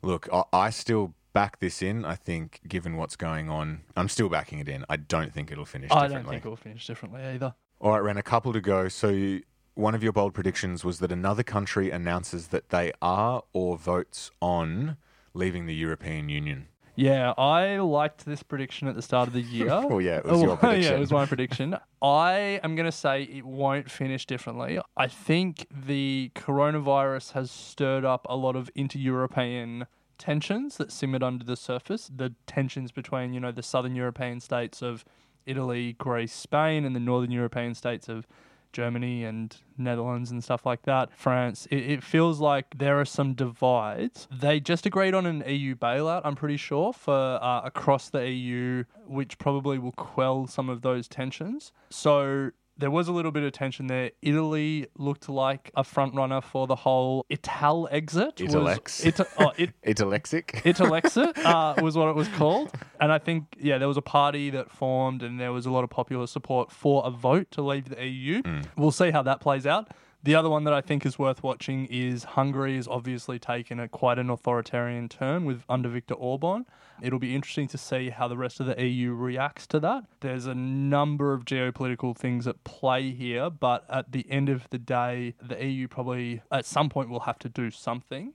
look, 0.02 0.28
I, 0.32 0.42
I 0.52 0.70
still 0.70 1.14
back 1.32 1.60
this 1.60 1.80
in. 1.82 2.04
I 2.04 2.14
think, 2.14 2.60
given 2.68 2.96
what's 2.96 3.16
going 3.16 3.48
on, 3.48 3.82
I'm 3.96 4.08
still 4.08 4.28
backing 4.28 4.58
it 4.58 4.68
in. 4.68 4.84
I 4.88 4.96
don't 4.96 5.32
think 5.32 5.50
it'll 5.50 5.64
finish 5.64 5.90
I 5.90 6.08
don't 6.08 6.28
think 6.28 6.44
it 6.44 6.48
will 6.48 6.56
finish 6.56 6.86
differently 6.86 7.22
either. 7.22 7.54
All 7.80 7.92
right, 7.92 7.98
Ren, 8.00 8.16
a 8.16 8.22
couple 8.22 8.52
to 8.52 8.60
go. 8.60 8.88
So, 8.88 9.08
you- 9.08 9.42
one 9.74 9.94
of 9.94 10.02
your 10.02 10.12
bold 10.12 10.34
predictions 10.34 10.84
was 10.84 10.98
that 10.98 11.10
another 11.10 11.42
country 11.42 11.90
announces 11.90 12.48
that 12.48 12.68
they 12.68 12.92
are 13.00 13.42
or 13.54 13.78
votes 13.78 14.30
on 14.42 14.98
leaving 15.32 15.64
the 15.64 15.74
European 15.74 16.28
Union. 16.28 16.68
Yeah, 16.94 17.32
I 17.38 17.78
liked 17.78 18.26
this 18.26 18.42
prediction 18.42 18.86
at 18.88 18.94
the 18.94 19.02
start 19.02 19.28
of 19.28 19.34
the 19.34 19.40
year. 19.40 19.66
Well, 19.66 20.00
yeah, 20.00 20.18
it 20.18 20.24
was 20.24 20.42
your 20.42 20.56
prediction. 20.56 20.82
yeah, 20.92 20.96
it 20.96 21.00
was 21.00 21.12
my 21.12 21.26
prediction. 21.26 21.76
I 22.00 22.60
am 22.62 22.76
going 22.76 22.86
to 22.86 22.92
say 22.92 23.22
it 23.22 23.44
won't 23.44 23.90
finish 23.90 24.26
differently. 24.26 24.78
I 24.96 25.06
think 25.06 25.66
the 25.70 26.30
coronavirus 26.34 27.32
has 27.32 27.50
stirred 27.50 28.04
up 28.04 28.26
a 28.28 28.36
lot 28.36 28.56
of 28.56 28.70
inter-European 28.74 29.86
tensions 30.18 30.76
that 30.76 30.92
simmered 30.92 31.22
under 31.22 31.44
the 31.44 31.56
surface. 31.56 32.10
The 32.14 32.34
tensions 32.46 32.92
between, 32.92 33.32
you 33.32 33.40
know, 33.40 33.52
the 33.52 33.62
southern 33.62 33.94
European 33.94 34.40
states 34.40 34.82
of 34.82 35.04
Italy, 35.46 35.94
Greece, 35.94 36.32
Spain, 36.32 36.84
and 36.84 36.94
the 36.94 37.00
northern 37.00 37.30
European 37.30 37.74
states 37.74 38.08
of 38.08 38.26
Germany 38.72 39.24
and 39.24 39.56
Netherlands 39.76 40.30
and 40.30 40.42
stuff 40.42 40.66
like 40.66 40.82
that, 40.82 41.10
France, 41.16 41.66
it, 41.70 41.90
it 41.90 42.02
feels 42.02 42.40
like 42.40 42.78
there 42.78 43.00
are 43.00 43.04
some 43.04 43.34
divides. 43.34 44.28
They 44.30 44.60
just 44.60 44.86
agreed 44.86 45.14
on 45.14 45.26
an 45.26 45.44
EU 45.46 45.74
bailout, 45.74 46.22
I'm 46.24 46.36
pretty 46.36 46.56
sure, 46.56 46.92
for 46.92 47.12
uh, 47.12 47.62
across 47.64 48.08
the 48.08 48.28
EU, 48.28 48.84
which 49.06 49.38
probably 49.38 49.78
will 49.78 49.92
quell 49.92 50.46
some 50.46 50.68
of 50.68 50.82
those 50.82 51.08
tensions. 51.08 51.72
So 51.90 52.50
there 52.78 52.90
was 52.90 53.08
a 53.08 53.12
little 53.12 53.30
bit 53.32 53.42
of 53.42 53.52
tension 53.52 53.86
there. 53.86 54.10
Italy 54.22 54.86
looked 54.96 55.28
like 55.28 55.70
a 55.76 55.84
front 55.84 56.14
runner 56.14 56.40
for 56.40 56.66
the 56.66 56.76
whole 56.76 57.26
Ital 57.30 57.88
exit. 57.90 58.36
Italex. 58.36 59.06
Ita- 59.06 59.26
oh, 59.38 59.52
it, 59.56 59.70
Italexic? 59.82 60.62
Italexit 60.64 61.38
uh, 61.44 61.80
was 61.82 61.96
what 61.96 62.08
it 62.08 62.16
was 62.16 62.28
called. 62.28 62.72
And 63.00 63.12
I 63.12 63.18
think, 63.18 63.56
yeah, 63.58 63.78
there 63.78 63.88
was 63.88 63.96
a 63.96 64.02
party 64.02 64.50
that 64.50 64.70
formed 64.70 65.22
and 65.22 65.38
there 65.38 65.52
was 65.52 65.66
a 65.66 65.70
lot 65.70 65.84
of 65.84 65.90
popular 65.90 66.26
support 66.26 66.72
for 66.72 67.02
a 67.04 67.10
vote 67.10 67.50
to 67.52 67.62
leave 67.62 67.88
the 67.88 68.04
EU. 68.04 68.42
We'll 68.76 68.90
see 68.90 69.10
how 69.10 69.22
that 69.22 69.40
plays 69.40 69.66
out. 69.66 69.90
The 70.24 70.36
other 70.36 70.48
one 70.48 70.62
that 70.64 70.72
I 70.72 70.80
think 70.80 71.04
is 71.04 71.18
worth 71.18 71.42
watching 71.42 71.86
is 71.86 72.22
Hungary 72.22 72.76
has 72.76 72.86
obviously 72.86 73.40
taken 73.40 73.80
a 73.80 73.88
quite 73.88 74.20
an 74.20 74.30
authoritarian 74.30 75.08
turn 75.08 75.44
with 75.44 75.64
under 75.68 75.88
Viktor 75.88 76.14
Orban. 76.14 76.64
It'll 77.02 77.18
be 77.18 77.34
interesting 77.34 77.66
to 77.68 77.78
see 77.78 78.10
how 78.10 78.28
the 78.28 78.36
rest 78.36 78.60
of 78.60 78.66
the 78.66 78.80
EU 78.80 79.14
reacts 79.14 79.66
to 79.68 79.80
that. 79.80 80.04
There's 80.20 80.46
a 80.46 80.54
number 80.54 81.32
of 81.32 81.44
geopolitical 81.44 82.16
things 82.16 82.46
at 82.46 82.62
play 82.62 83.10
here, 83.10 83.50
but 83.50 83.84
at 83.90 84.12
the 84.12 84.24
end 84.30 84.48
of 84.48 84.70
the 84.70 84.78
day, 84.78 85.34
the 85.42 85.64
EU 85.64 85.88
probably 85.88 86.42
at 86.52 86.66
some 86.66 86.88
point 86.88 87.08
will 87.08 87.20
have 87.20 87.40
to 87.40 87.48
do 87.48 87.72
something 87.72 88.32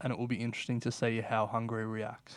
and 0.00 0.12
it 0.12 0.18
will 0.18 0.26
be 0.26 0.36
interesting 0.36 0.80
to 0.80 0.90
see 0.90 1.20
how 1.20 1.46
Hungary 1.46 1.86
reacts. 1.86 2.34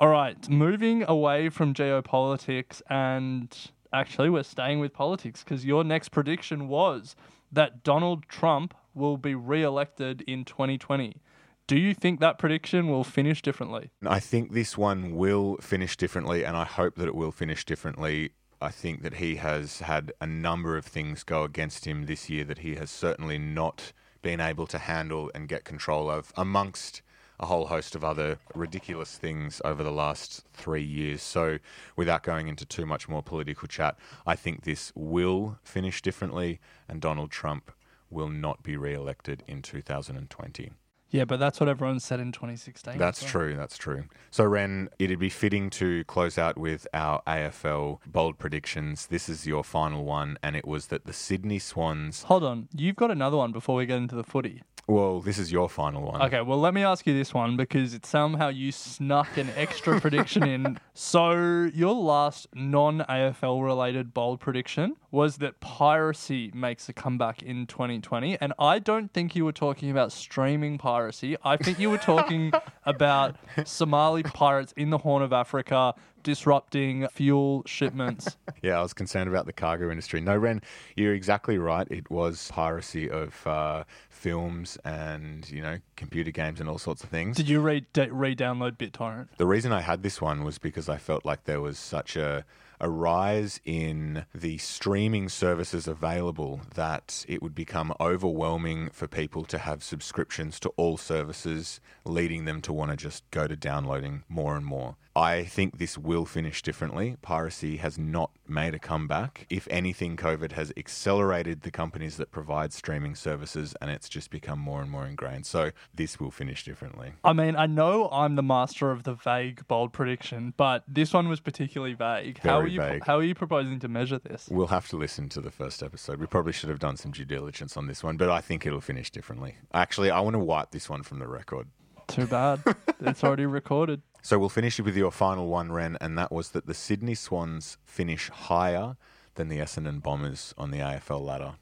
All 0.00 0.08
right, 0.08 0.48
moving 0.48 1.02
away 1.08 1.48
from 1.48 1.74
geopolitics, 1.74 2.80
and 2.88 3.52
actually, 3.92 4.30
we're 4.30 4.44
staying 4.44 4.78
with 4.78 4.92
politics 4.92 5.42
because 5.42 5.64
your 5.64 5.82
next 5.82 6.10
prediction 6.10 6.68
was 6.68 7.16
that 7.52 7.82
Donald 7.82 8.28
Trump 8.28 8.74
will 8.94 9.16
be 9.16 9.34
re 9.34 9.62
elected 9.62 10.22
in 10.22 10.44
2020. 10.44 11.20
Do 11.66 11.78
you 11.78 11.92
think 11.94 12.20
that 12.20 12.38
prediction 12.38 12.88
will 12.88 13.04
finish 13.04 13.42
differently? 13.42 13.90
I 14.06 14.20
think 14.20 14.52
this 14.52 14.78
one 14.78 15.14
will 15.14 15.56
finish 15.58 15.96
differently, 15.96 16.44
and 16.44 16.56
I 16.56 16.64
hope 16.64 16.94
that 16.96 17.06
it 17.06 17.14
will 17.14 17.30
finish 17.32 17.64
differently. 17.64 18.30
I 18.60 18.70
think 18.70 19.02
that 19.02 19.14
he 19.14 19.36
has 19.36 19.80
had 19.80 20.12
a 20.20 20.26
number 20.26 20.76
of 20.76 20.86
things 20.86 21.22
go 21.22 21.44
against 21.44 21.84
him 21.84 22.06
this 22.06 22.30
year 22.30 22.44
that 22.44 22.60
he 22.60 22.76
has 22.76 22.90
certainly 22.90 23.38
not 23.38 23.92
been 24.22 24.40
able 24.40 24.66
to 24.66 24.78
handle 24.78 25.30
and 25.34 25.46
get 25.46 25.64
control 25.64 26.10
of, 26.10 26.32
amongst 26.36 27.02
a 27.40 27.46
whole 27.46 27.66
host 27.66 27.94
of 27.94 28.04
other 28.04 28.38
ridiculous 28.54 29.16
things 29.16 29.60
over 29.64 29.82
the 29.82 29.92
last 29.92 30.44
three 30.52 30.82
years. 30.82 31.22
So, 31.22 31.58
without 31.96 32.22
going 32.22 32.48
into 32.48 32.64
too 32.64 32.86
much 32.86 33.08
more 33.08 33.22
political 33.22 33.68
chat, 33.68 33.96
I 34.26 34.36
think 34.36 34.64
this 34.64 34.92
will 34.94 35.58
finish 35.62 36.02
differently, 36.02 36.60
and 36.88 37.00
Donald 37.00 37.30
Trump 37.30 37.70
will 38.10 38.28
not 38.28 38.62
be 38.62 38.76
re 38.76 38.94
elected 38.94 39.44
in 39.46 39.62
2020. 39.62 40.72
Yeah, 41.10 41.24
but 41.24 41.40
that's 41.40 41.58
what 41.58 41.70
everyone 41.70 42.00
said 42.00 42.20
in 42.20 42.32
2016. 42.32 42.98
That's 42.98 43.20
so- 43.20 43.26
true. 43.26 43.56
That's 43.56 43.78
true. 43.78 44.04
So, 44.30 44.44
Ren, 44.44 44.90
it'd 44.98 45.18
be 45.18 45.30
fitting 45.30 45.70
to 45.70 46.04
close 46.04 46.36
out 46.36 46.58
with 46.58 46.86
our 46.92 47.22
AFL 47.26 48.00
bold 48.06 48.38
predictions. 48.38 49.06
This 49.06 49.28
is 49.28 49.46
your 49.46 49.64
final 49.64 50.04
one, 50.04 50.38
and 50.42 50.54
it 50.54 50.66
was 50.66 50.88
that 50.88 51.06
the 51.06 51.14
Sydney 51.14 51.58
Swans. 51.58 52.24
Hold 52.24 52.44
on, 52.44 52.68
you've 52.74 52.96
got 52.96 53.10
another 53.10 53.38
one 53.38 53.52
before 53.52 53.76
we 53.76 53.86
get 53.86 53.96
into 53.96 54.16
the 54.16 54.24
footy. 54.24 54.62
Well, 54.88 55.20
this 55.20 55.38
is 55.38 55.52
your 55.52 55.68
final 55.68 56.02
one. 56.02 56.22
Okay, 56.22 56.40
well, 56.40 56.58
let 56.58 56.72
me 56.72 56.82
ask 56.82 57.06
you 57.06 57.12
this 57.12 57.34
one 57.34 57.58
because 57.58 57.92
it's 57.92 58.08
somehow 58.08 58.48
you 58.48 58.72
snuck 58.72 59.36
an 59.36 59.50
extra 59.54 60.00
prediction 60.00 60.48
in. 60.48 60.80
So, 60.94 61.32
your 61.74 61.94
last 61.94 62.46
non 62.54 63.00
AFL 63.00 63.62
related 63.62 64.14
bold 64.14 64.40
prediction 64.40 64.96
was 65.10 65.36
that 65.38 65.60
piracy 65.60 66.50
makes 66.54 66.88
a 66.88 66.94
comeback 66.94 67.42
in 67.42 67.66
2020. 67.66 68.38
And 68.40 68.54
I 68.58 68.78
don't 68.78 69.12
think 69.12 69.36
you 69.36 69.44
were 69.44 69.52
talking 69.52 69.90
about 69.90 70.10
streaming 70.10 70.78
piracy. 70.78 71.36
I 71.44 71.58
think 71.58 71.78
you 71.78 71.90
were 71.90 71.98
talking 71.98 72.52
about 72.88 73.36
Somali 73.64 74.22
pirates 74.22 74.72
in 74.76 74.90
the 74.90 74.98
Horn 74.98 75.22
of 75.22 75.32
Africa 75.32 75.94
disrupting 76.22 77.06
fuel 77.08 77.62
shipments. 77.66 78.36
Yeah, 78.60 78.80
I 78.80 78.82
was 78.82 78.92
concerned 78.92 79.30
about 79.30 79.46
the 79.46 79.52
cargo 79.52 79.88
industry. 79.88 80.20
No, 80.20 80.36
Ren, 80.36 80.60
you're 80.96 81.14
exactly 81.14 81.58
right. 81.58 81.86
It 81.92 82.10
was 82.10 82.50
piracy 82.52 83.08
of 83.08 83.46
uh, 83.46 83.84
films 84.10 84.76
and, 84.84 85.48
you 85.48 85.62
know, 85.62 85.78
computer 85.94 86.32
games 86.32 86.58
and 86.58 86.68
all 86.68 86.78
sorts 86.78 87.04
of 87.04 87.08
things. 87.08 87.36
Did 87.36 87.48
you 87.48 87.60
re 87.60 87.86
download 87.94 88.72
BitTorrent? 88.72 89.28
The 89.36 89.46
reason 89.46 89.70
I 89.70 89.80
had 89.80 90.02
this 90.02 90.20
one 90.20 90.42
was 90.42 90.58
because 90.58 90.88
I 90.88 90.96
felt 90.96 91.24
like 91.24 91.44
there 91.44 91.60
was 91.60 91.78
such 91.78 92.16
a 92.16 92.44
a 92.80 92.88
rise 92.88 93.60
in 93.64 94.24
the 94.34 94.58
streaming 94.58 95.28
services 95.28 95.88
available 95.88 96.60
that 96.74 97.24
it 97.28 97.42
would 97.42 97.54
become 97.54 97.92
overwhelming 98.00 98.90
for 98.90 99.08
people 99.08 99.44
to 99.44 99.58
have 99.58 99.82
subscriptions 99.82 100.60
to 100.60 100.68
all 100.76 100.96
services, 100.96 101.80
leading 102.04 102.44
them 102.44 102.60
to 102.60 102.72
want 102.72 102.90
to 102.90 102.96
just 102.96 103.28
go 103.30 103.46
to 103.46 103.56
downloading 103.56 104.22
more 104.28 104.56
and 104.56 104.64
more. 104.64 104.96
I 105.18 105.42
think 105.42 105.78
this 105.78 105.98
will 105.98 106.24
finish 106.24 106.62
differently. 106.62 107.16
Piracy 107.22 107.78
has 107.78 107.98
not 107.98 108.30
made 108.46 108.72
a 108.72 108.78
comeback. 108.78 109.46
If 109.50 109.66
anything, 109.68 110.16
COVID 110.16 110.52
has 110.52 110.72
accelerated 110.76 111.62
the 111.62 111.72
companies 111.72 112.18
that 112.18 112.30
provide 112.30 112.72
streaming 112.72 113.16
services 113.16 113.74
and 113.80 113.90
it's 113.90 114.08
just 114.08 114.30
become 114.30 114.60
more 114.60 114.80
and 114.80 114.88
more 114.88 115.08
ingrained. 115.08 115.44
So 115.44 115.72
this 115.92 116.20
will 116.20 116.30
finish 116.30 116.62
differently. 116.62 117.14
I 117.24 117.32
mean, 117.32 117.56
I 117.56 117.66
know 117.66 118.08
I'm 118.12 118.36
the 118.36 118.44
master 118.44 118.92
of 118.92 119.02
the 119.02 119.14
vague 119.14 119.66
bold 119.66 119.92
prediction, 119.92 120.54
but 120.56 120.84
this 120.86 121.12
one 121.12 121.28
was 121.28 121.40
particularly 121.40 121.94
vague. 121.94 122.38
how 122.38 122.58
are 122.58 122.62
Very 122.62 122.72
you 122.74 122.80
vague. 122.80 123.04
how 123.04 123.18
are 123.18 123.24
you 123.24 123.34
proposing 123.34 123.80
to 123.80 123.88
measure 123.88 124.20
this? 124.20 124.48
We'll 124.48 124.68
have 124.68 124.86
to 124.90 124.96
listen 124.96 125.28
to 125.30 125.40
the 125.40 125.50
first 125.50 125.82
episode. 125.82 126.20
We 126.20 126.26
probably 126.26 126.52
should 126.52 126.68
have 126.68 126.78
done 126.78 126.96
some 126.96 127.10
due 127.10 127.24
diligence 127.24 127.76
on 127.76 127.88
this 127.88 128.04
one, 128.04 128.18
but 128.18 128.30
I 128.30 128.40
think 128.40 128.64
it'll 128.64 128.80
finish 128.80 129.10
differently. 129.10 129.56
Actually, 129.74 130.12
I 130.12 130.20
want 130.20 130.34
to 130.34 130.38
wipe 130.38 130.70
this 130.70 130.88
one 130.88 131.02
from 131.02 131.18
the 131.18 131.26
record. 131.26 131.66
Too 132.06 132.26
bad. 132.26 132.62
it's 133.00 133.22
already 133.22 133.46
recorded. 133.46 134.00
So 134.22 134.38
we'll 134.38 134.48
finish 134.48 134.78
with 134.80 134.96
your 134.96 135.10
final 135.10 135.46
one, 135.48 135.72
Ren, 135.72 135.96
and 136.00 136.18
that 136.18 136.32
was 136.32 136.50
that 136.50 136.66
the 136.66 136.74
Sydney 136.74 137.14
Swans 137.14 137.78
finish 137.84 138.28
higher 138.28 138.96
than 139.36 139.48
the 139.48 139.58
Essendon 139.58 140.02
Bombers 140.02 140.54
on 140.58 140.70
the 140.70 140.78
AFL 140.78 141.24
ladder. 141.24 141.54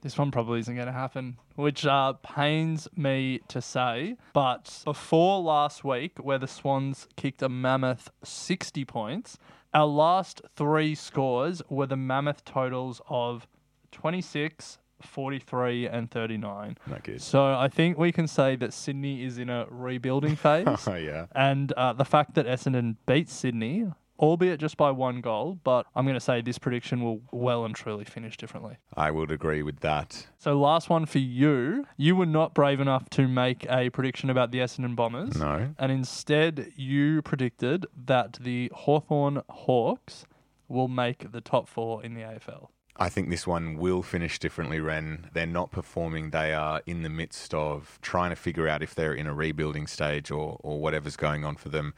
This 0.00 0.18
one 0.18 0.30
probably 0.30 0.60
isn't 0.60 0.74
going 0.74 0.86
to 0.86 0.92
happen, 0.92 1.38
which 1.56 1.86
uh, 1.86 2.12
pains 2.22 2.86
me 2.94 3.40
to 3.48 3.62
say. 3.62 4.16
But 4.34 4.82
before 4.84 5.40
last 5.40 5.82
week, 5.82 6.18
where 6.18 6.38
the 6.38 6.46
Swans 6.46 7.08
kicked 7.16 7.42
a 7.42 7.48
mammoth 7.48 8.10
60 8.22 8.84
points, 8.84 9.38
our 9.72 9.86
last 9.86 10.42
three 10.56 10.94
scores 10.94 11.62
were 11.70 11.86
the 11.86 11.96
mammoth 11.96 12.44
totals 12.44 13.00
of 13.08 13.46
26, 13.92 14.78
43, 15.06 15.86
and 15.86 16.10
39. 16.10 16.78
Not 16.86 17.04
good. 17.04 17.22
So 17.22 17.44
I 17.54 17.68
think 17.68 17.98
we 17.98 18.12
can 18.12 18.26
say 18.26 18.56
that 18.56 18.72
Sydney 18.72 19.24
is 19.24 19.38
in 19.38 19.50
a 19.50 19.66
rebuilding 19.70 20.36
phase. 20.44 20.66
Oh, 20.86 20.94
yeah. 20.94 21.26
And 21.32 21.72
uh, 21.72 21.92
the 21.92 22.04
fact 22.04 22.34
that 22.34 22.46
Essendon 22.46 22.96
beat 23.06 23.28
Sydney 23.28 23.86
albeit 24.18 24.60
just 24.60 24.76
by 24.76 24.90
one 24.90 25.20
goal. 25.20 25.58
But 25.64 25.86
I'm 25.94 26.04
going 26.04 26.14
to 26.14 26.20
say 26.20 26.40
this 26.40 26.58
prediction 26.58 27.02
will 27.02 27.20
well 27.30 27.64
and 27.64 27.74
truly 27.74 28.04
finish 28.04 28.36
differently. 28.36 28.76
I 28.94 29.10
would 29.10 29.30
agree 29.30 29.62
with 29.62 29.80
that. 29.80 30.26
So 30.38 30.58
last 30.58 30.88
one 30.88 31.06
for 31.06 31.18
you. 31.18 31.86
You 31.96 32.16
were 32.16 32.26
not 32.26 32.54
brave 32.54 32.80
enough 32.80 33.10
to 33.10 33.28
make 33.28 33.66
a 33.68 33.90
prediction 33.90 34.30
about 34.30 34.50
the 34.50 34.58
Essendon 34.58 34.96
Bombers. 34.96 35.36
No. 35.36 35.74
And 35.78 35.92
instead 35.92 36.72
you 36.76 37.22
predicted 37.22 37.86
that 38.06 38.38
the 38.40 38.70
Hawthorn 38.74 39.42
Hawks 39.48 40.26
will 40.68 40.88
make 40.88 41.30
the 41.32 41.40
top 41.40 41.68
four 41.68 42.02
in 42.02 42.14
the 42.14 42.22
AFL. 42.22 42.68
I 42.96 43.08
think 43.08 43.28
this 43.28 43.46
one 43.46 43.76
will 43.76 44.02
finish 44.02 44.38
differently, 44.38 44.78
Ren. 44.80 45.28
They're 45.32 45.46
not 45.46 45.72
performing. 45.72 46.30
They 46.30 46.52
are 46.54 46.80
in 46.86 47.02
the 47.02 47.08
midst 47.08 47.52
of 47.52 47.98
trying 48.02 48.30
to 48.30 48.36
figure 48.36 48.68
out 48.68 48.82
if 48.82 48.94
they're 48.94 49.14
in 49.14 49.26
a 49.26 49.34
rebuilding 49.34 49.86
stage 49.88 50.30
or, 50.30 50.58
or 50.62 50.80
whatever's 50.80 51.16
going 51.16 51.44
on 51.44 51.56
for 51.56 51.68
them. 51.70 51.94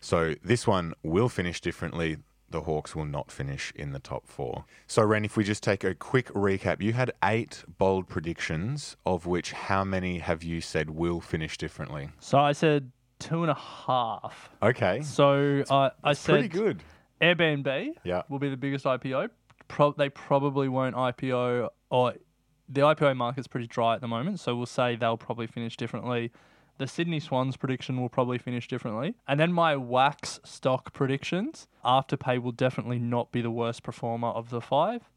So 0.00 0.34
this 0.42 0.66
one 0.66 0.94
will 1.02 1.28
finish 1.28 1.60
differently. 1.60 2.16
The 2.50 2.62
Hawks 2.62 2.96
will 2.96 3.04
not 3.04 3.30
finish 3.30 3.74
in 3.76 3.92
the 3.92 3.98
top 3.98 4.26
four. 4.26 4.64
So, 4.86 5.02
Ren, 5.02 5.22
if 5.22 5.36
we 5.36 5.44
just 5.44 5.62
take 5.62 5.84
a 5.84 5.94
quick 5.94 6.28
recap, 6.28 6.80
you 6.80 6.94
had 6.94 7.12
eight 7.22 7.62
bold 7.76 8.08
predictions, 8.08 8.96
of 9.04 9.26
which 9.26 9.52
how 9.52 9.84
many 9.84 10.18
have 10.20 10.42
you 10.42 10.62
said 10.62 10.88
will 10.88 11.20
finish 11.20 11.58
differently? 11.58 12.08
So 12.20 12.38
I 12.38 12.52
said 12.52 12.90
two 13.18 13.42
and 13.42 13.50
a 13.50 13.54
half. 13.54 14.48
Okay. 14.62 15.02
So 15.02 15.62
I 15.70 15.90
I 16.02 16.14
said 16.14 16.32
Pretty 16.32 16.48
good. 16.48 16.82
Airbnb 17.20 17.90
Yeah. 18.02 18.22
will 18.30 18.38
be 18.38 18.48
the 18.48 18.56
biggest 18.56 18.86
IPO. 18.86 19.28
Pro- 19.68 19.92
they 19.92 20.08
probably 20.08 20.68
won't 20.68 20.96
IPO, 20.96 21.68
or 21.90 22.14
the 22.68 22.80
IPO 22.80 23.16
market's 23.16 23.46
pretty 23.46 23.66
dry 23.66 23.94
at 23.94 24.00
the 24.00 24.08
moment, 24.08 24.40
so 24.40 24.56
we'll 24.56 24.66
say 24.66 24.96
they'll 24.96 25.16
probably 25.16 25.46
finish 25.46 25.76
differently. 25.76 26.32
The 26.78 26.86
Sydney 26.86 27.18
Swans 27.18 27.56
prediction 27.56 28.00
will 28.00 28.08
probably 28.08 28.38
finish 28.38 28.68
differently. 28.68 29.14
And 29.26 29.40
then 29.40 29.52
my 29.52 29.74
WAAAX 29.74 30.46
stock 30.46 30.92
predictions 30.92 31.66
Afterpay 31.84 32.40
will 32.40 32.52
definitely 32.52 32.98
not 32.98 33.32
be 33.32 33.40
the 33.40 33.50
worst 33.50 33.82
performer 33.82 34.28
of 34.28 34.50
the 34.50 34.60
five. 34.60 35.08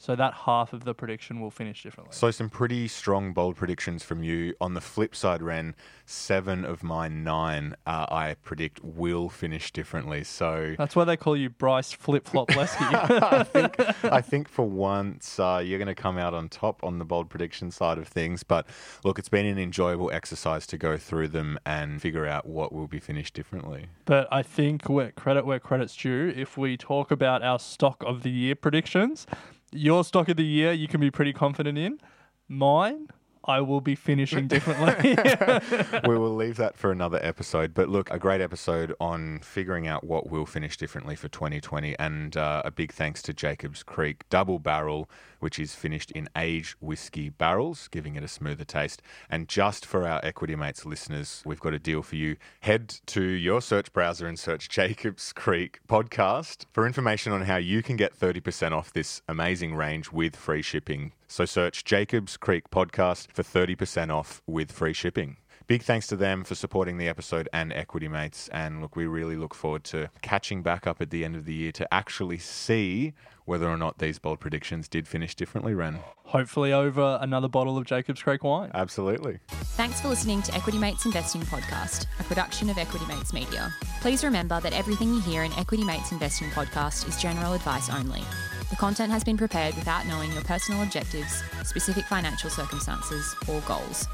So 0.00 0.16
that 0.16 0.32
half 0.32 0.72
of 0.72 0.84
the 0.84 0.94
prediction 0.94 1.40
will 1.42 1.50
finish 1.50 1.82
differently. 1.82 2.14
So 2.16 2.30
some 2.30 2.48
pretty 2.48 2.88
strong 2.88 3.34
bold 3.34 3.56
predictions 3.56 4.02
from 4.02 4.24
you. 4.24 4.54
On 4.58 4.72
the 4.72 4.80
flip 4.80 5.14
side, 5.14 5.42
Ren, 5.42 5.74
seven 6.06 6.64
of 6.64 6.82
my 6.82 7.06
nine 7.06 7.74
uh, 7.84 8.06
I 8.08 8.36
predict 8.42 8.82
will 8.82 9.28
finish 9.28 9.70
differently. 9.70 10.24
So 10.24 10.74
That's 10.78 10.96
why 10.96 11.04
they 11.04 11.18
call 11.18 11.36
you 11.36 11.50
Bryce 11.50 11.92
Flip 11.92 12.26
Flop 12.26 12.48
Leske. 12.56 12.80
I 12.80 13.44
think 13.44 13.78
I 14.04 14.22
think 14.22 14.48
for 14.48 14.66
once 14.66 15.38
uh, 15.38 15.62
you're 15.62 15.78
going 15.78 15.86
to 15.86 15.94
come 15.94 16.16
out 16.16 16.32
on 16.32 16.48
top 16.48 16.82
on 16.82 16.98
the 16.98 17.04
bold 17.04 17.28
prediction 17.28 17.70
side 17.70 17.98
of 17.98 18.08
things. 18.08 18.42
But 18.42 18.66
look, 19.04 19.18
it's 19.18 19.28
been 19.28 19.44
an 19.44 19.58
enjoyable 19.58 20.10
exercise 20.12 20.66
to 20.68 20.78
go 20.78 20.96
through 20.96 21.28
them 21.28 21.58
and 21.66 22.00
figure 22.00 22.26
out 22.26 22.46
what 22.46 22.72
will 22.72 22.88
be 22.88 23.00
finished 23.00 23.34
differently. 23.34 23.88
But 24.06 24.28
I 24.32 24.42
think 24.42 24.88
where 24.88 25.12
credit 25.12 25.44
where 25.44 25.60
credit's 25.60 25.94
due, 25.94 26.32
if 26.34 26.56
we 26.56 26.78
talk 26.78 27.10
about 27.10 27.42
our 27.42 27.58
stock 27.58 28.02
of 28.06 28.22
the 28.22 28.30
year 28.30 28.54
predictions, 28.54 29.26
your 29.72 30.04
stock 30.04 30.28
of 30.28 30.36
the 30.36 30.44
year 30.44 30.72
you 30.72 30.88
can 30.88 31.00
be 31.00 31.10
pretty 31.10 31.32
confident 31.32 31.78
in. 31.78 31.98
Mine, 32.48 33.08
I 33.44 33.60
will 33.60 33.80
be 33.80 33.94
finishing 33.94 34.46
differently. 34.48 35.16
we 36.08 36.18
will 36.18 36.34
leave 36.34 36.56
that 36.56 36.76
for 36.76 36.92
another 36.92 37.18
episode. 37.22 37.74
But 37.74 37.88
look, 37.88 38.10
a 38.10 38.18
great 38.18 38.40
episode 38.40 38.94
on 39.00 39.40
figuring 39.40 39.86
out 39.86 40.04
what 40.04 40.30
will 40.30 40.46
finish 40.46 40.76
differently 40.76 41.16
for 41.16 41.28
2020. 41.28 41.98
And 41.98 42.36
uh, 42.36 42.62
a 42.64 42.70
big 42.70 42.92
thanks 42.92 43.22
to 43.22 43.32
Jacobs 43.32 43.82
Creek 43.82 44.28
Double 44.28 44.58
Barrel, 44.58 45.08
which 45.38 45.58
is 45.58 45.74
finished 45.74 46.10
in 46.10 46.28
aged 46.36 46.76
whiskey 46.80 47.30
barrels, 47.30 47.88
giving 47.88 48.16
it 48.16 48.22
a 48.22 48.28
smoother 48.28 48.64
taste. 48.64 49.02
And 49.30 49.48
just 49.48 49.86
for 49.86 50.06
our 50.06 50.20
Equity 50.22 50.54
Mates 50.54 50.84
listeners, 50.84 51.42
we've 51.46 51.60
got 51.60 51.74
a 51.74 51.78
deal 51.78 52.02
for 52.02 52.16
you. 52.16 52.36
Head 52.60 53.00
to 53.06 53.22
your 53.22 53.62
search 53.62 53.92
browser 53.92 54.26
and 54.26 54.38
search 54.38 54.68
Jacobs 54.68 55.32
Creek 55.32 55.80
podcast 55.88 56.66
for 56.72 56.86
information 56.86 57.32
on 57.32 57.42
how 57.42 57.56
you 57.56 57.82
can 57.82 57.96
get 57.96 58.18
30% 58.18 58.72
off 58.72 58.92
this 58.92 59.22
amazing 59.28 59.74
range 59.74 60.12
with 60.12 60.36
free 60.36 60.62
shipping. 60.62 61.12
So 61.30 61.44
search 61.44 61.84
Jacobs 61.84 62.36
Creek 62.36 62.70
podcast 62.70 63.28
for 63.32 63.44
30% 63.44 64.12
off 64.12 64.42
with 64.48 64.72
free 64.72 64.92
shipping. 64.92 65.36
Big 65.68 65.84
thanks 65.84 66.08
to 66.08 66.16
them 66.16 66.42
for 66.42 66.56
supporting 66.56 66.98
the 66.98 67.06
episode 67.06 67.48
and 67.52 67.72
Equity 67.72 68.08
Mates. 68.08 68.48
And 68.48 68.82
look, 68.82 68.96
we 68.96 69.06
really 69.06 69.36
look 69.36 69.54
forward 69.54 69.84
to 69.84 70.10
catching 70.22 70.64
back 70.64 70.88
up 70.88 71.00
at 71.00 71.10
the 71.10 71.24
end 71.24 71.36
of 71.36 71.44
the 71.44 71.54
year 71.54 71.70
to 71.70 71.94
actually 71.94 72.38
see 72.38 73.14
whether 73.50 73.68
or 73.68 73.76
not 73.76 73.98
these 73.98 74.20
bold 74.20 74.38
predictions 74.38 74.86
did 74.86 75.08
finish 75.08 75.34
differently, 75.34 75.74
Ren. 75.74 75.98
Hopefully 76.22 76.72
over 76.72 77.18
another 77.20 77.48
bottle 77.48 77.76
of 77.76 77.84
Jacob's 77.84 78.22
Creek 78.22 78.44
wine. 78.44 78.70
Absolutely. 78.74 79.40
Thanks 79.76 80.00
for 80.00 80.06
listening 80.06 80.40
to 80.42 80.54
Equity 80.54 80.78
Mates 80.78 81.04
Investing 81.04 81.40
Podcast, 81.40 82.06
a 82.20 82.22
production 82.22 82.70
of 82.70 82.78
Equity 82.78 83.04
Mates 83.06 83.32
Media. 83.32 83.74
Please 84.02 84.22
remember 84.22 84.60
that 84.60 84.72
everything 84.72 85.12
you 85.12 85.20
hear 85.20 85.42
in 85.42 85.52
Equity 85.54 85.82
Mates 85.82 86.12
Investing 86.12 86.48
Podcast 86.50 87.08
is 87.08 87.20
general 87.20 87.52
advice 87.52 87.90
only. 87.90 88.22
The 88.70 88.76
content 88.76 89.10
has 89.10 89.24
been 89.24 89.36
prepared 89.36 89.74
without 89.74 90.06
knowing 90.06 90.30
your 90.30 90.42
personal 90.42 90.84
objectives, 90.84 91.42
specific 91.64 92.04
financial 92.04 92.50
circumstances, 92.50 93.34
or 93.48 93.60
goals. 93.62 94.06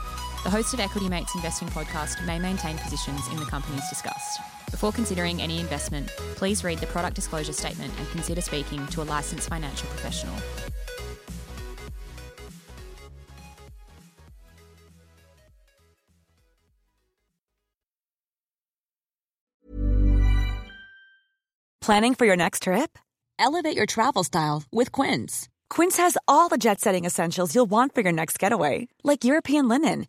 The 0.45 0.51
host 0.51 0.75
of 0.75 0.81
Equity 0.81 1.09
Mates 1.09 1.35
Investing 1.35 1.69
Podcast 1.69 2.25
may 2.25 2.39
maintain 2.39 2.79
positions 2.79 3.27
in 3.29 3.37
the 3.37 3.47
companies 3.47 3.89
discussed. 3.89 4.41
Before 4.71 4.93
considering 4.93 5.43
any 5.43 5.61
investment, 5.61 6.09
please 6.37 6.63
read 6.63 6.79
the 6.79 6.87
product 6.87 7.17
disclosure 7.17 7.53
statement 7.53 7.93
and 7.99 8.09
consider 8.11 8.41
speaking 8.41 8.87
to 8.89 9.03
a 9.03 9.05
licensed 9.05 9.49
financial 9.49 9.89
professional. 9.89 10.35
Planning 21.87 22.17
for 22.17 22.27
your 22.27 22.35
next 22.37 22.65
trip? 22.65 22.99
Elevate 23.39 23.77
your 23.77 23.87
travel 23.87 24.25
style 24.25 24.65
with 24.73 24.91
Quince. 24.91 25.49
Quince 25.71 25.99
has 25.99 26.19
all 26.27 26.49
the 26.49 26.59
jet 26.59 26.81
setting 26.81 27.05
essentials 27.05 27.55
you'll 27.55 27.71
want 27.71 27.95
for 27.95 28.01
your 28.01 28.13
next 28.13 28.41
getaway, 28.41 28.89
like 29.05 29.25
European 29.25 29.69
linen, 29.69 30.09